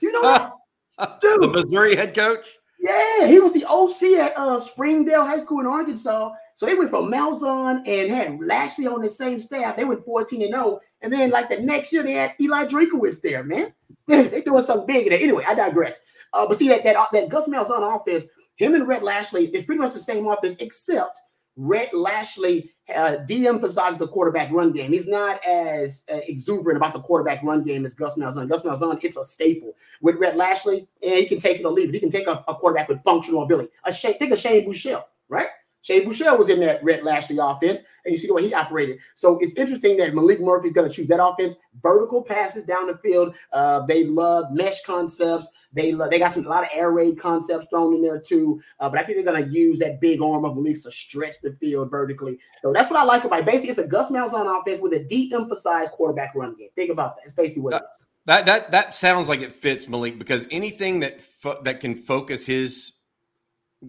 You 0.00 0.12
know 0.12 0.20
what? 0.98 1.20
Dude. 1.20 1.42
The 1.42 1.48
Missouri 1.48 1.96
head 1.96 2.14
coach? 2.14 2.48
Yeah, 2.80 3.26
he 3.26 3.40
was 3.40 3.52
the 3.52 3.64
OC 3.68 4.18
at 4.18 4.36
uh, 4.36 4.60
Springdale 4.60 5.24
High 5.24 5.40
School 5.40 5.60
in 5.60 5.66
Arkansas. 5.66 6.32
So 6.54 6.66
they 6.66 6.74
went 6.74 6.90
from 6.90 7.10
Malzahn 7.10 7.82
and 7.86 8.10
had 8.10 8.40
Lashlee 8.40 8.86
on 8.86 9.02
the 9.02 9.10
same 9.10 9.38
staff. 9.38 9.76
They 9.76 9.84
went 9.84 10.04
14 10.04 10.42
and 10.42 10.52
0. 10.52 10.80
And 11.02 11.12
then 11.12 11.30
like 11.30 11.48
the 11.48 11.60
next 11.60 11.92
year 11.92 12.02
they 12.02 12.12
had 12.12 12.34
Eli 12.40 12.66
Drinkwitz 12.66 13.20
there, 13.20 13.44
man. 13.44 13.72
They're 14.06 14.42
doing 14.42 14.62
something 14.62 14.86
big 14.86 15.10
there. 15.10 15.20
Anyway, 15.20 15.44
I 15.46 15.54
digress. 15.54 16.00
Uh, 16.32 16.46
but 16.46 16.56
see 16.56 16.68
that 16.68 16.84
that 16.84 16.96
that 17.12 17.28
Gus 17.28 17.48
Malzahn 17.48 17.96
offense, 17.96 18.26
him 18.56 18.74
and 18.74 18.86
Rhett 18.86 19.02
Lashlee 19.02 19.46
is 19.46 19.64
pretty 19.64 19.80
much 19.80 19.94
the 19.94 20.00
same 20.00 20.26
offense, 20.26 20.56
except 20.60 21.20
Rhett 21.56 21.94
Lashlee 21.94 22.70
uh, 22.94 23.16
de-emphasizes 23.16 23.98
the 23.98 24.08
quarterback 24.08 24.50
run 24.50 24.72
game. 24.72 24.92
He's 24.92 25.06
not 25.06 25.44
as 25.44 26.04
uh, 26.12 26.20
exuberant 26.26 26.76
about 26.76 26.92
the 26.92 27.00
quarterback 27.00 27.42
run 27.42 27.62
game 27.62 27.84
as 27.84 27.94
Gus 27.94 28.16
Malzahn. 28.16 28.48
Gus 28.48 28.62
Malzahn, 28.62 29.02
it's 29.02 29.16
a 29.16 29.24
staple. 29.24 29.76
With 30.00 30.16
Rhett 30.16 30.36
Lashlee, 30.36 30.86
and 31.02 31.14
he 31.14 31.26
can 31.26 31.38
take 31.38 31.60
it 31.60 31.64
or 31.64 31.72
leave 31.72 31.90
it. 31.90 31.94
He 31.94 32.00
can 32.00 32.10
take 32.10 32.26
a, 32.26 32.44
a 32.48 32.54
quarterback 32.54 32.88
with 32.88 33.02
functional 33.04 33.42
ability. 33.42 33.70
A 33.84 33.92
think 33.92 34.32
of 34.32 34.38
Shane 34.38 34.66
Buechele, 34.66 35.04
right? 35.28 35.48
Shane 35.88 36.04
Buechele 36.04 36.36
was 36.36 36.50
in 36.50 36.60
that 36.60 36.84
Rhett 36.84 37.02
Lashlee 37.02 37.38
offense, 37.40 37.80
and 38.04 38.12
you 38.12 38.18
see 38.18 38.26
the 38.26 38.34
way 38.34 38.46
he 38.46 38.52
operated. 38.52 38.98
So 39.14 39.38
it's 39.38 39.54
interesting 39.54 39.96
that 39.96 40.12
Maalik 40.12 40.38
Murphy's 40.38 40.74
going 40.74 40.86
to 40.86 40.94
choose 40.94 41.08
that 41.08 41.24
offense. 41.24 41.56
Vertical 41.82 42.22
passes 42.22 42.64
down 42.64 42.88
the 42.88 42.98
field. 42.98 43.34
Uh, 43.54 43.86
they 43.86 44.04
love 44.04 44.52
mesh 44.52 44.82
concepts. 44.84 45.48
They 45.72 45.92
love, 45.92 46.10
they 46.10 46.18
got 46.18 46.32
some 46.32 46.44
a 46.44 46.48
lot 46.50 46.64
of 46.64 46.68
air 46.74 46.92
raid 46.92 47.18
concepts 47.18 47.68
thrown 47.70 47.94
in 47.94 48.02
there 48.02 48.20
too. 48.20 48.60
Uh, 48.78 48.90
but 48.90 48.98
I 48.98 49.02
think 49.02 49.16
they're 49.16 49.32
going 49.32 49.42
to 49.42 49.50
use 49.50 49.78
that 49.78 49.98
big 49.98 50.20
arm 50.20 50.44
of 50.44 50.58
Maalik 50.58 50.82
to 50.82 50.90
stretch 50.90 51.40
the 51.40 51.54
field 51.54 51.90
vertically. 51.90 52.38
So 52.58 52.70
that's 52.70 52.90
what 52.90 53.00
I 53.00 53.04
like 53.04 53.24
about 53.24 53.40
it. 53.40 53.46
Basically, 53.46 53.70
it's 53.70 53.78
a 53.78 53.86
Gus 53.86 54.10
Malzahn 54.10 54.60
offense 54.60 54.80
with 54.80 54.92
a 54.92 55.04
de-emphasized 55.04 55.92
quarterback 55.92 56.34
run 56.34 56.54
game. 56.54 56.68
Think 56.74 56.90
about 56.90 57.16
that. 57.16 57.22
It's 57.24 57.32
basically 57.32 57.62
what 57.62 57.70
that, 57.70 57.82
it 57.82 57.86
is. 57.94 58.06
That 58.26 58.44
that 58.44 58.72
that 58.72 58.92
sounds 58.92 59.26
like 59.26 59.40
it 59.40 59.54
fits 59.54 59.86
Maalik 59.86 60.18
because 60.18 60.46
anything 60.50 61.00
that 61.00 61.22
fo- 61.22 61.62
that 61.62 61.80
can 61.80 61.94
focus 61.94 62.44
his 62.44 62.92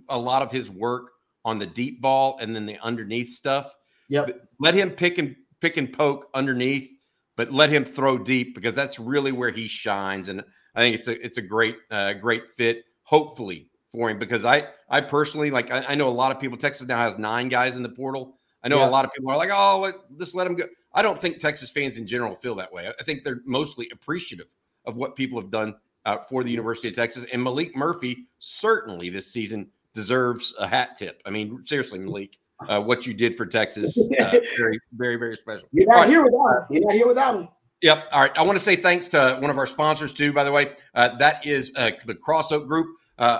a 0.07 0.17
lot 0.17 0.41
of 0.41 0.49
his 0.49 0.69
work 0.69 1.11
on 1.49 1.59
the 1.59 1.65
deep 1.65 2.01
ball 2.01 2.37
and 2.39 2.55
then 2.55 2.65
the 2.65 2.77
underneath 2.79 3.29
stuff. 3.29 3.73
Yep. 4.09 4.47
Let 4.59 4.75
him 4.75 4.91
pick 4.91 5.17
and 5.17 5.35
pick 5.61 5.77
and 5.77 5.91
poke 5.91 6.29
underneath, 6.33 6.89
but 7.35 7.51
let 7.51 7.69
him 7.69 7.83
throw 7.83 8.17
deep 8.17 8.55
because 8.55 8.75
that's 8.75 8.99
really 8.99 9.31
where 9.31 9.51
he 9.51 9.67
shines. 9.67 10.29
And 10.29 10.43
I 10.75 10.81
think 10.81 10.95
it's 10.95 11.07
a 11.07 11.25
it's 11.25 11.37
a 11.37 11.41
great 11.41 11.77
uh, 11.91 12.13
great 12.13 12.49
fit. 12.49 12.83
Hopefully 13.03 13.69
for 13.91 14.09
him 14.09 14.19
because 14.19 14.45
I 14.45 14.67
I 14.89 15.01
personally 15.01 15.49
like 15.49 15.71
I, 15.71 15.83
I, 15.89 15.95
know 15.95 16.07
a 16.07 16.11
lot 16.11 16.33
of 16.33 16.39
people. 16.39 16.57
Texas 16.57 16.87
now 16.87 16.97
has 16.97 17.17
nine 17.17 17.49
guys 17.49 17.75
in 17.75 17.81
the 17.81 17.89
portal. 17.89 18.35
I 18.63 18.67
know 18.67 18.83
a 18.83 18.89
lot 18.89 19.05
of 19.05 19.11
people 19.13 19.31
are 19.31 19.37
like, 19.37 19.49
oh, 19.51 19.79
let, 19.79 19.95
just 20.19 20.35
let 20.35 20.45
him 20.45 20.53
go. 20.53 20.65
I 20.93 21.01
don't 21.01 21.17
think 21.17 21.39
Texas 21.39 21.69
fans 21.69 21.97
in 21.97 22.05
general 22.05 22.35
feel 22.35 22.55
that 22.55 22.71
way. 22.71 22.87
I 22.87 23.03
think 23.03 23.23
they're 23.23 23.41
mostly 23.45 23.89
appreciative 23.93 24.47
of 24.85 24.97
what 24.97 25.15
people 25.15 25.39
have 25.39 25.49
done 25.49 25.75
uh, 26.05 26.17
for 26.27 26.43
the 26.43 26.51
University 26.51 26.89
of 26.89 26.93
Texas. 26.93 27.25
And 27.31 27.41
Maalik 27.41 27.75
Murphy 27.75 28.27
certainly 28.39 29.09
this 29.09 29.31
season 29.31 29.69
deserves 29.93 30.53
a 30.59 30.67
hat 30.67 30.95
tip. 30.95 31.21
I 31.25 31.29
mean, 31.29 31.63
seriously, 31.65 31.99
Maalik, 31.99 32.33
uh, 32.67 32.81
what 32.81 33.05
you 33.05 33.13
did 33.13 33.35
for 33.35 33.45
Texas, 33.45 33.97
uh, 34.19 34.31
very, 34.57 34.79
very, 34.93 35.15
very 35.15 35.37
special. 35.37 35.67
You're 35.71 35.87
not 35.87 35.95
right. 35.95 36.09
here 36.09 36.23
without 36.23 36.47
him. 36.47 36.65
You're 36.69 36.85
not 36.85 36.93
here 36.93 37.07
without 37.07 37.35
him. 37.35 37.47
Yep. 37.81 38.09
All 38.11 38.21
right. 38.21 38.31
I 38.37 38.41
want 38.43 38.57
to 38.57 38.63
say 38.63 38.75
thanks 38.75 39.07
to 39.07 39.37
one 39.39 39.49
of 39.49 39.57
our 39.57 39.67
sponsors 39.67 40.11
too. 40.11 40.33
By 40.33 40.43
the 40.43 40.51
way, 40.51 40.73
uh, 40.95 41.15
that 41.17 41.45
is 41.45 41.71
uh, 41.77 41.91
the 42.05 42.15
Cross 42.15 42.51
Oak 42.51 42.67
Group, 42.67 42.87
uh, 43.17 43.39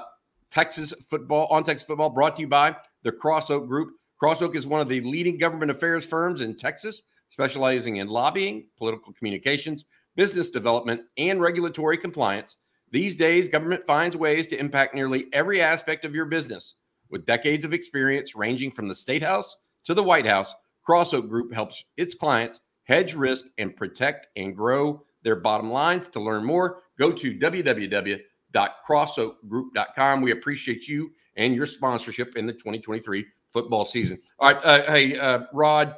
Texas 0.50 0.94
football 1.10 1.48
on 1.48 1.63
Texas 1.63 1.86
football, 1.86 2.10
brought 2.10 2.36
to 2.38 2.41
you 2.41 2.48
by 2.48 2.75
the 3.03 3.12
Cross 3.12 3.50
Oak 3.50 3.68
Group. 3.68 3.91
Cross 4.18 4.41
Oak 4.41 4.56
is 4.56 4.65
one 4.65 4.79
of 4.79 4.88
the 4.88 5.01
leading 5.01 5.38
government 5.38 5.72
affairs 5.72 6.06
firms 6.06 6.41
in 6.41 6.56
Texas, 6.56 7.01
specializing 7.29 7.98
in 7.98 8.08
lobbying, 8.08 8.68
political 8.77 9.12
communications, 9.13 9.86
business 10.15 10.50
development, 10.50 11.01
and 11.18 11.41
regulatory 11.41 11.98
compliance. 11.98 12.58
These 12.91 13.15
days, 13.15 13.48
government 13.48 13.86
finds 13.86 14.17
ways 14.17 14.48
to 14.48 14.60
impact 14.60 14.96
nearly 14.96 15.27
every 15.34 15.62
aspect 15.62 16.05
of 16.05 16.15
your 16.15 16.25
business. 16.25 16.75
With 17.10 17.25
decades 17.25 17.65
of 17.65 17.74
experience 17.74 18.36
ranging 18.36 18.72
from 18.72 18.88
the 18.88 18.96
State 18.96 19.24
House 19.24 19.58
to 19.86 19.93
the 19.93 20.03
White 20.03 20.25
House, 20.25 20.55
Cross 20.84 21.13
Oak 21.13 21.29
Group 21.29 21.53
helps 21.53 21.84
its 21.98 22.15
clients 22.15 22.62
hedge 22.84 23.13
risk 23.13 23.46
and 23.60 23.75
protect 23.75 24.27
and 24.36 24.55
grow 24.55 25.03
their 25.22 25.36
bottom 25.36 25.69
lines. 25.72 26.08
To 26.08 26.19
learn 26.19 26.43
more, 26.43 26.81
go 26.98 27.12
to 27.12 27.38
www.crossoakgroup.com. 27.38 30.22
We 30.22 30.31
appreciate 30.31 30.87
you 30.87 31.11
and 31.35 31.53
your 31.55 31.68
sponsorship 31.68 32.35
in 32.37 32.48
the 32.48 32.53
2023 32.53 33.25
football 33.51 33.85
season. 33.85 34.20
All 34.40 34.53
right. 34.53 34.63
Uh, 34.63 34.92
hey, 34.92 35.18
uh, 35.18 35.42
Rod, 35.53 35.96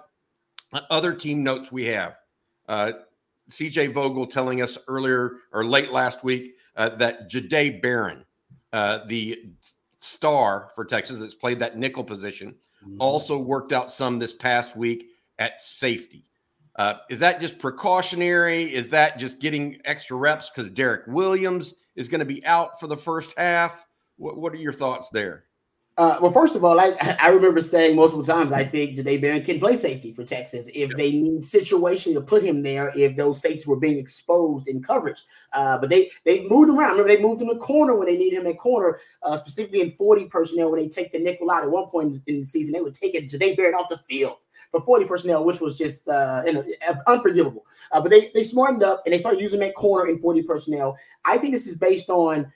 other 0.89 1.13
team 1.13 1.43
notes 1.43 1.71
we 1.71 1.85
have. 1.85 2.15
Uh, 2.67 2.91
CJ 3.51 3.93
Vogel 3.93 4.25
telling 4.25 4.61
us 4.61 4.77
earlier 4.87 5.37
or 5.51 5.65
late 5.65 5.91
last 5.91 6.23
week 6.23 6.55
uh, 6.75 6.89
that 6.95 7.29
Jahdae 7.29 7.81
Barron, 7.81 8.25
uh, 8.73 8.99
the 9.07 9.53
star 9.99 10.69
for 10.73 10.85
Texas 10.85 11.19
that's 11.19 11.35
played 11.35 11.59
that 11.59 11.77
nickel 11.77 12.03
position, 12.03 12.55
mm-hmm. 12.83 12.97
also 12.99 13.37
worked 13.37 13.73
out 13.73 13.91
some 13.91 14.17
this 14.17 14.33
past 14.33 14.75
week 14.75 15.09
at 15.37 15.59
safety. 15.59 16.25
Uh, 16.77 16.95
is 17.09 17.19
that 17.19 17.41
just 17.41 17.59
precautionary? 17.59 18.73
Is 18.73 18.89
that 18.89 19.19
just 19.19 19.39
getting 19.39 19.79
extra 19.85 20.15
reps 20.15 20.49
because 20.49 20.71
Derek 20.71 21.05
Williams 21.07 21.75
is 21.95 22.07
going 22.07 22.19
to 22.19 22.25
be 22.25 22.43
out 22.45 22.79
for 22.79 22.87
the 22.87 22.97
first 22.97 23.33
half? 23.37 23.85
What, 24.15 24.37
what 24.37 24.53
are 24.53 24.57
your 24.57 24.73
thoughts 24.73 25.09
there? 25.11 25.43
Uh, 26.01 26.17
well, 26.19 26.31
first 26.31 26.55
of 26.55 26.65
all, 26.65 26.79
I, 26.79 26.95
I 27.21 27.29
remember 27.29 27.61
saying 27.61 27.95
multiple 27.95 28.23
times 28.23 28.51
I 28.51 28.63
think 28.63 28.97
Jahdae 28.97 29.21
Barron 29.21 29.43
can 29.43 29.59
play 29.59 29.75
safety 29.75 30.11
for 30.11 30.23
Texas 30.23 30.67
if 30.73 30.89
they 30.97 31.11
need 31.11 31.43
situation 31.43 32.15
to 32.15 32.21
put 32.21 32.41
him 32.41 32.63
there 32.63 32.91
if 32.95 33.15
those 33.15 33.39
safeties 33.39 33.67
were 33.67 33.79
being 33.79 33.99
exposed 33.99 34.67
in 34.67 34.81
coverage. 34.81 35.21
Uh, 35.53 35.77
but 35.77 35.91
they 35.91 36.09
they 36.25 36.47
moved 36.47 36.69
him 36.69 36.79
around. 36.79 36.93
Remember, 36.93 37.15
they 37.15 37.21
moved 37.21 37.39
him 37.39 37.49
to 37.49 37.55
corner 37.57 37.95
when 37.95 38.07
they 38.07 38.17
need 38.17 38.33
him 38.33 38.47
at 38.47 38.57
corner, 38.57 38.99
uh, 39.21 39.37
specifically 39.37 39.81
in 39.81 39.91
40 39.91 40.25
personnel 40.25 40.71
when 40.71 40.79
they 40.79 40.89
take 40.89 41.11
the 41.11 41.19
nickel 41.19 41.51
out. 41.51 41.61
At 41.61 41.69
one 41.69 41.85
point 41.91 42.17
in 42.25 42.39
the 42.39 42.43
season, 42.43 42.73
they 42.73 42.81
would 42.81 42.95
take 42.95 43.13
it 43.13 43.25
Jahdae 43.25 43.55
Barron 43.55 43.75
off 43.75 43.89
the 43.89 43.99
field 44.09 44.37
for 44.71 44.81
40 44.81 45.05
personnel, 45.05 45.43
which 45.43 45.61
was 45.61 45.77
just 45.77 46.07
uh, 46.07 46.41
unforgivable. 47.05 47.67
Uh, 47.91 48.01
but 48.01 48.09
they 48.09 48.31
they 48.33 48.43
smartened 48.43 48.81
up 48.81 49.03
and 49.05 49.13
they 49.13 49.19
started 49.19 49.39
using 49.39 49.59
that 49.59 49.75
corner 49.75 50.09
in 50.09 50.19
40 50.19 50.41
personnel. 50.41 50.97
I 51.25 51.37
think 51.37 51.53
this 51.53 51.67
is 51.67 51.75
based 51.75 52.09
on 52.09 52.51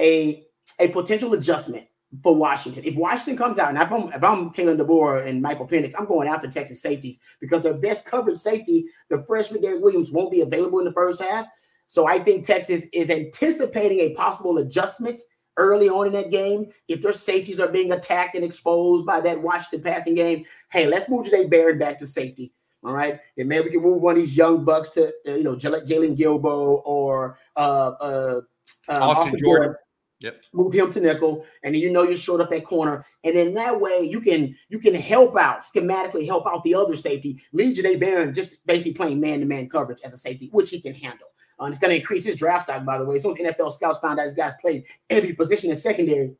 a 0.00 0.44
a 0.80 0.88
potential 0.88 1.34
adjustment 1.34 1.86
for 2.22 2.34
Washington. 2.34 2.84
If 2.84 2.96
Washington 2.96 3.36
comes 3.36 3.58
out, 3.58 3.68
and 3.68 3.78
if 3.78 3.90
I'm 3.90 4.12
if 4.12 4.24
I'm 4.24 4.50
Kalen 4.50 4.78
DeBoer 4.78 5.26
and 5.26 5.40
Michael 5.40 5.66
Penix, 5.66 5.94
I'm 5.98 6.06
going 6.06 6.28
after 6.28 6.48
Texas 6.48 6.82
safeties 6.82 7.20
because 7.40 7.62
their 7.62 7.74
best 7.74 8.04
coverage 8.04 8.36
safety, 8.36 8.86
the 9.08 9.22
freshman 9.24 9.62
Derek 9.62 9.82
Williams, 9.82 10.10
won't 10.10 10.32
be 10.32 10.40
available 10.40 10.80
in 10.80 10.84
the 10.84 10.92
first 10.92 11.22
half. 11.22 11.46
So 11.86 12.06
I 12.06 12.18
think 12.18 12.44
Texas 12.44 12.86
is 12.92 13.10
anticipating 13.10 14.00
a 14.00 14.14
possible 14.14 14.58
adjustment 14.58 15.20
early 15.56 15.88
on 15.88 16.06
in 16.06 16.12
that 16.14 16.30
game. 16.30 16.66
If 16.88 17.02
their 17.02 17.12
safeties 17.12 17.60
are 17.60 17.68
being 17.68 17.92
attacked 17.92 18.34
and 18.34 18.44
exposed 18.44 19.06
by 19.06 19.20
that 19.20 19.40
Washington 19.40 19.82
passing 19.82 20.14
game, 20.14 20.44
hey, 20.70 20.86
let's 20.86 21.08
move 21.08 21.26
Jahdae 21.26 21.50
Barron 21.50 21.78
back 21.78 21.98
to 21.98 22.06
safety. 22.06 22.52
All 22.82 22.94
right, 22.94 23.20
and 23.36 23.46
maybe 23.46 23.66
we 23.66 23.70
can 23.72 23.82
move 23.82 24.00
one 24.00 24.14
of 24.14 24.20
these 24.20 24.36
young 24.36 24.64
bucks 24.64 24.88
to 24.90 25.12
uh, 25.28 25.32
you 25.32 25.44
know 25.44 25.54
Jaylon 25.54 26.16
Guilbeau 26.16 26.80
or 26.86 27.36
uh, 27.54 27.92
uh, 28.00 28.40
uh 28.88 28.92
Austin, 28.92 29.02
Austin 29.02 29.40
Jordan. 29.40 29.62
Jordan 29.66 29.76
Yep. 30.20 30.44
Move 30.52 30.74
him 30.74 30.90
to 30.90 31.00
nickel, 31.00 31.46
and 31.62 31.74
then 31.74 31.80
you 31.80 31.90
know 31.90 32.02
you're 32.02 32.16
short 32.16 32.42
up 32.42 32.50
that 32.50 32.64
corner, 32.64 33.04
and 33.24 33.34
then 33.34 33.54
that 33.54 33.80
way 33.80 34.02
you 34.02 34.20
can 34.20 34.54
you 34.68 34.78
can 34.78 34.94
help 34.94 35.36
out 35.36 35.60
schematically, 35.60 36.26
help 36.26 36.46
out 36.46 36.62
the 36.62 36.74
other 36.74 36.94
safety. 36.94 37.42
Lead 37.52 37.76
Jahdae 37.76 37.98
Barron 37.98 38.34
just 38.34 38.66
basically 38.66 38.92
playing 38.92 39.20
man 39.20 39.40
to 39.40 39.46
man 39.46 39.68
coverage 39.68 40.00
as 40.04 40.12
a 40.12 40.18
safety, 40.18 40.50
which 40.52 40.68
he 40.68 40.80
can 40.80 40.94
handle. 40.94 41.28
Uh, 41.58 41.66
it's 41.66 41.78
going 41.78 41.90
to 41.90 41.96
increase 41.96 42.24
his 42.24 42.36
draft 42.36 42.66
stock, 42.66 42.84
by 42.84 42.98
the 42.98 43.04
way. 43.04 43.18
So 43.18 43.34
NFL 43.34 43.72
scouts 43.72 43.98
found 43.98 44.18
out 44.18 44.24
this 44.24 44.34
guy's 44.34 44.54
played 44.60 44.84
every 45.10 45.34
position 45.34 45.70
in 45.70 45.76
secondary. 45.76 46.34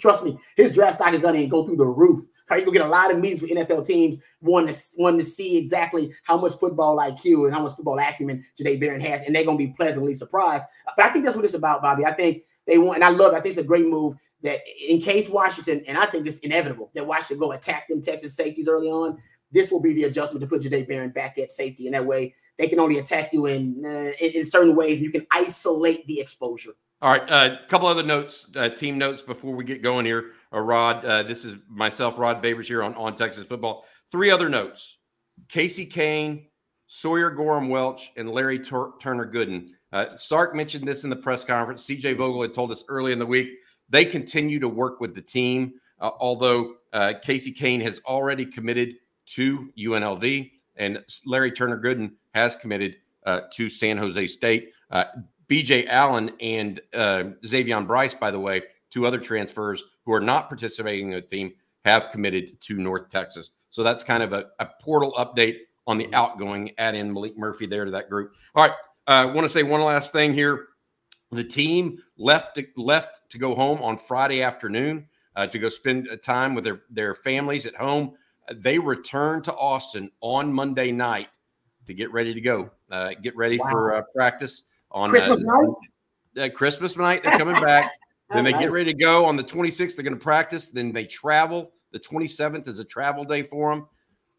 Trust 0.00 0.24
me, 0.24 0.38
his 0.56 0.72
draft 0.72 0.98
stock 0.98 1.12
is 1.12 1.20
going 1.20 1.40
to 1.40 1.46
go 1.46 1.64
through 1.64 1.76
the 1.76 1.86
roof. 1.86 2.24
He's 2.56 2.64
gonna 2.64 2.78
get 2.78 2.86
a 2.86 2.90
lot 2.90 3.12
of 3.12 3.18
meetings 3.18 3.42
with 3.42 3.52
NFL 3.52 3.86
teams, 3.86 4.18
wanting 4.40 4.74
to 4.74 4.80
one 4.96 5.16
to 5.18 5.24
see 5.24 5.56
exactly 5.56 6.12
how 6.24 6.36
much 6.36 6.58
football 6.58 6.96
IQ 6.96 7.44
and 7.44 7.54
how 7.54 7.62
much 7.62 7.76
football 7.76 7.98
acumen 7.98 8.44
Jahdae 8.58 8.80
Barron 8.80 9.00
has, 9.00 9.22
and 9.22 9.34
they're 9.34 9.44
gonna 9.44 9.56
be 9.56 9.68
pleasantly 9.68 10.14
surprised. 10.14 10.64
But 10.96 11.06
I 11.06 11.10
think 11.10 11.24
that's 11.24 11.36
what 11.36 11.44
it's 11.44 11.54
about, 11.54 11.80
Bobby. 11.80 12.04
I 12.04 12.12
think 12.12 12.42
they 12.66 12.78
want, 12.78 12.96
and 12.96 13.04
I 13.04 13.10
love. 13.10 13.32
It. 13.32 13.36
I 13.36 13.40
think 13.40 13.52
it's 13.52 13.60
a 13.60 13.64
great 13.64 13.86
move 13.86 14.16
that 14.42 14.60
in 14.88 15.00
case 15.00 15.28
Washington, 15.28 15.82
and 15.86 15.98
I 15.98 16.06
think 16.06 16.26
it's 16.26 16.38
inevitable 16.38 16.90
that 16.94 17.06
Washington 17.06 17.38
go 17.38 17.52
attack 17.52 17.88
them 17.88 18.02
Texas 18.02 18.34
safeties 18.34 18.68
early 18.68 18.88
on. 18.88 19.18
This 19.52 19.70
will 19.70 19.80
be 19.80 19.92
the 19.94 20.04
adjustment 20.04 20.40
to 20.42 20.46
put 20.46 20.62
Jahdae 20.62 20.86
Barron 20.86 21.10
back 21.10 21.38
at 21.38 21.50
safety, 21.50 21.86
and 21.86 21.94
that 21.94 22.06
way 22.06 22.34
they 22.56 22.68
can 22.68 22.78
only 22.78 22.98
attack 22.98 23.32
you 23.32 23.46
in 23.46 23.82
uh, 23.84 24.12
in, 24.20 24.32
in, 24.32 24.44
certain 24.44 24.76
ways. 24.76 25.00
You 25.00 25.10
can 25.10 25.26
isolate 25.32 26.06
the 26.06 26.20
exposure. 26.20 26.72
All 27.02 27.10
right, 27.10 27.22
a 27.22 27.32
uh, 27.32 27.56
couple 27.66 27.88
other 27.88 28.02
notes, 28.02 28.46
uh, 28.56 28.68
team 28.68 28.98
notes 28.98 29.22
before 29.22 29.54
we 29.54 29.64
get 29.64 29.82
going 29.82 30.04
here. 30.04 30.32
Uh, 30.52 30.60
Rod, 30.60 31.04
uh, 31.04 31.22
this 31.22 31.44
is 31.44 31.56
myself, 31.68 32.18
Rod 32.18 32.42
Babers 32.42 32.66
here 32.66 32.82
on 32.82 32.94
on 32.94 33.16
Texas 33.16 33.46
football. 33.46 33.86
Three 34.12 34.30
other 34.30 34.48
notes: 34.48 34.98
Casey 35.48 35.86
Cain, 35.86 36.46
Sawyer 36.86 37.30
Goram-Welch, 37.30 38.12
and 38.16 38.30
Larry 38.30 38.58
Tur- 38.58 38.92
Turner 39.00 39.30
Gooden. 39.30 39.70
Uh, 39.92 40.08
Sark 40.08 40.54
mentioned 40.54 40.86
this 40.86 41.04
in 41.04 41.10
the 41.10 41.16
press 41.16 41.44
conference. 41.44 41.84
CJ 41.86 42.16
Vogel 42.16 42.42
had 42.42 42.54
told 42.54 42.70
us 42.70 42.84
early 42.88 43.12
in 43.12 43.18
the 43.18 43.26
week 43.26 43.58
they 43.90 44.04
continue 44.04 44.58
to 44.60 44.68
work 44.68 45.00
with 45.00 45.14
the 45.14 45.20
team, 45.20 45.74
uh, 46.00 46.10
although 46.20 46.76
uh, 46.92 47.14
Casey 47.22 47.52
Kane 47.52 47.80
has 47.80 48.00
already 48.06 48.46
committed 48.46 48.94
to 49.26 49.70
UNLV 49.76 50.50
and 50.76 51.04
Larry 51.26 51.52
Turner 51.52 51.80
Gooden 51.80 52.12
has 52.34 52.56
committed 52.56 52.96
uh, 53.26 53.42
to 53.52 53.68
San 53.68 53.98
Jose 53.98 54.26
State. 54.28 54.72
Uh, 54.90 55.04
BJ 55.48 55.86
Allen 55.88 56.30
and 56.40 56.80
uh, 56.94 57.24
Xavier 57.44 57.80
Bryce, 57.82 58.14
by 58.14 58.30
the 58.30 58.38
way, 58.38 58.62
two 58.88 59.04
other 59.04 59.18
transfers 59.18 59.82
who 60.04 60.12
are 60.12 60.20
not 60.20 60.48
participating 60.48 61.08
in 61.08 61.14
the 61.14 61.20
team, 61.20 61.52
have 61.84 62.10
committed 62.10 62.60
to 62.60 62.74
North 62.74 63.08
Texas. 63.08 63.50
So 63.70 63.82
that's 63.82 64.02
kind 64.02 64.22
of 64.22 64.32
a, 64.32 64.46
a 64.58 64.68
portal 64.80 65.12
update 65.18 65.58
on 65.86 65.98
the 65.98 66.12
outgoing. 66.12 66.72
Add 66.78 66.94
in 66.94 67.12
Maalik 67.12 67.36
Murphy 67.36 67.66
there 67.66 67.84
to 67.84 67.90
that 67.90 68.08
group. 68.08 68.34
All 68.54 68.64
right. 68.64 68.76
I 69.10 69.24
uh, 69.24 69.32
want 69.32 69.44
to 69.44 69.48
say 69.48 69.64
one 69.64 69.80
last 69.80 70.12
thing 70.12 70.32
here. 70.32 70.68
The 71.32 71.42
team 71.42 71.98
left 72.16 72.54
to, 72.54 72.66
left 72.76 73.28
to 73.30 73.38
go 73.38 73.56
home 73.56 73.82
on 73.82 73.98
Friday 73.98 74.40
afternoon 74.40 75.08
uh, 75.34 75.48
to 75.48 75.58
go 75.58 75.68
spend 75.68 76.08
time 76.22 76.54
with 76.54 76.62
their, 76.62 76.82
their 76.90 77.16
families 77.16 77.66
at 77.66 77.74
home. 77.74 78.12
They 78.54 78.78
return 78.78 79.42
to 79.42 79.54
Austin 79.54 80.12
on 80.20 80.52
Monday 80.52 80.92
night 80.92 81.26
to 81.88 81.92
get 81.92 82.12
ready 82.12 82.32
to 82.32 82.40
go. 82.40 82.70
Uh, 82.88 83.14
get 83.20 83.36
ready 83.36 83.58
wow. 83.58 83.70
for 83.70 83.94
uh, 83.96 84.02
practice 84.14 84.62
on 84.92 85.10
Christmas 85.10 85.38
night. 85.38 85.68
Uh, 86.38 86.48
Christmas 86.48 86.96
night, 86.96 87.24
they're 87.24 87.36
coming 87.36 87.60
back. 87.60 87.90
then 88.30 88.44
they 88.44 88.52
get 88.52 88.70
ready 88.70 88.92
to 88.92 88.98
go 88.98 89.26
on 89.26 89.34
the 89.34 89.42
26th. 89.42 89.96
They're 89.96 90.04
going 90.04 90.14
to 90.14 90.22
practice. 90.22 90.68
Then 90.68 90.92
they 90.92 91.04
travel. 91.04 91.72
The 91.90 91.98
27th 91.98 92.68
is 92.68 92.78
a 92.78 92.84
travel 92.84 93.24
day 93.24 93.42
for 93.42 93.74
them 93.74 93.88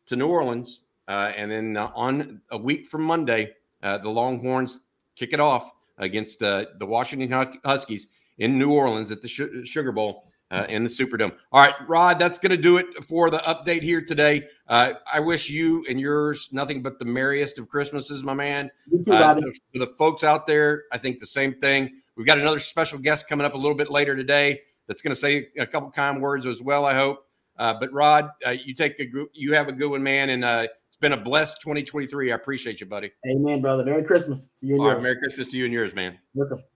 to 0.06 0.16
New 0.16 0.28
Orleans. 0.28 0.84
Uh, 1.10 1.34
and 1.36 1.52
then 1.52 1.76
uh, 1.76 1.92
on 1.94 2.42
a 2.52 2.58
week 2.58 2.88
from 2.88 3.04
Monday, 3.04 3.52
uh, 3.84 3.98
the 3.98 4.10
Longhorns 4.10 4.80
kick 5.16 5.34
it 5.34 5.40
off 5.40 5.72
against 5.98 6.42
uh, 6.42 6.66
the 6.80 6.86
Washington 6.86 7.60
Huskies 7.64 8.08
in 8.38 8.58
New 8.58 8.72
Orleans 8.72 9.12
at 9.12 9.22
the 9.22 9.28
Sugar 9.28 9.92
Bowl 9.92 10.24
uh, 10.52 10.66
in 10.70 10.84
the 10.84 10.90
Superdome. 10.90 11.32
All 11.52 11.64
right, 11.64 11.74
Rod, 11.88 12.20
that's 12.20 12.38
going 12.38 12.52
to 12.52 12.62
do 12.62 12.78
it 12.78 13.04
for 13.04 13.30
the 13.30 13.38
update 13.40 13.82
here 13.82 14.02
today. 14.02 14.48
Uh, 14.68 14.94
I 15.12 15.20
wish 15.20 15.50
you 15.50 15.84
and 15.90 16.00
yours 16.00 16.50
nothing 16.52 16.82
but 16.82 17.00
the 17.00 17.06
merriest 17.06 17.58
of 17.58 17.70
Christmases, 17.70 18.24
my 18.24 18.34
man. 18.34 18.70
You 18.92 19.04
too, 19.04 19.14
uh, 19.14 19.36
for 19.36 19.80
the 19.80 19.88
folks 19.88 20.24
out 20.24 20.46
there, 20.46 20.84
I 20.92 20.98
think 20.98 21.20
the 21.20 21.26
same 21.26 21.54
thing. 21.56 21.92
We've 22.18 22.28
got 22.28 22.38
another 22.38 22.60
special 22.60 23.00
guest 23.00 23.28
coming 23.30 23.46
up 23.46 23.54
a 23.54 23.58
little 23.58 23.78
bit 23.78 23.90
later 23.90 24.16
today 24.16 24.62
that's 24.88 25.02
going 25.02 25.16
to 25.16 25.20
say 25.20 25.48
a 25.58 25.66
couple 25.66 25.90
kind 25.92 26.22
words 26.22 26.46
as 26.46 26.62
well. 26.62 26.86
I 26.86 26.94
hope. 26.94 27.26
Uh, 27.58 27.76
but 27.80 27.92
Rod, 27.94 28.30
uh, 28.46 28.52
you 28.52 28.74
take 28.74 29.00
a 29.00 29.06
you 29.34 29.54
have 29.54 29.68
a 29.68 29.72
good 29.72 29.90
one, 29.90 30.04
man, 30.04 30.30
and 30.30 30.44
uh, 30.44 30.68
been 31.02 31.14
a 31.14 31.18
blessed 31.18 31.60
2023. 31.62 32.32
I 32.32 32.36
appreciate 32.36 32.80
you, 32.80 32.86
buddy. 32.86 33.12
Amen, 33.28 33.62
brother. 33.62 33.84
Merry 33.84 34.04
Christmas 34.04 34.52
to 34.60 34.66
you 34.66 34.76
and 34.76 34.82
All 34.82 34.88
yours. 34.88 34.96
Right, 34.96 35.04
Merry 35.04 35.18
Christmas 35.18 35.48
to 35.50 35.58
you 35.58 35.66
and 35.66 35.74
yours, 35.74 35.94
man. 35.94 36.18
Welcome. 36.34 36.64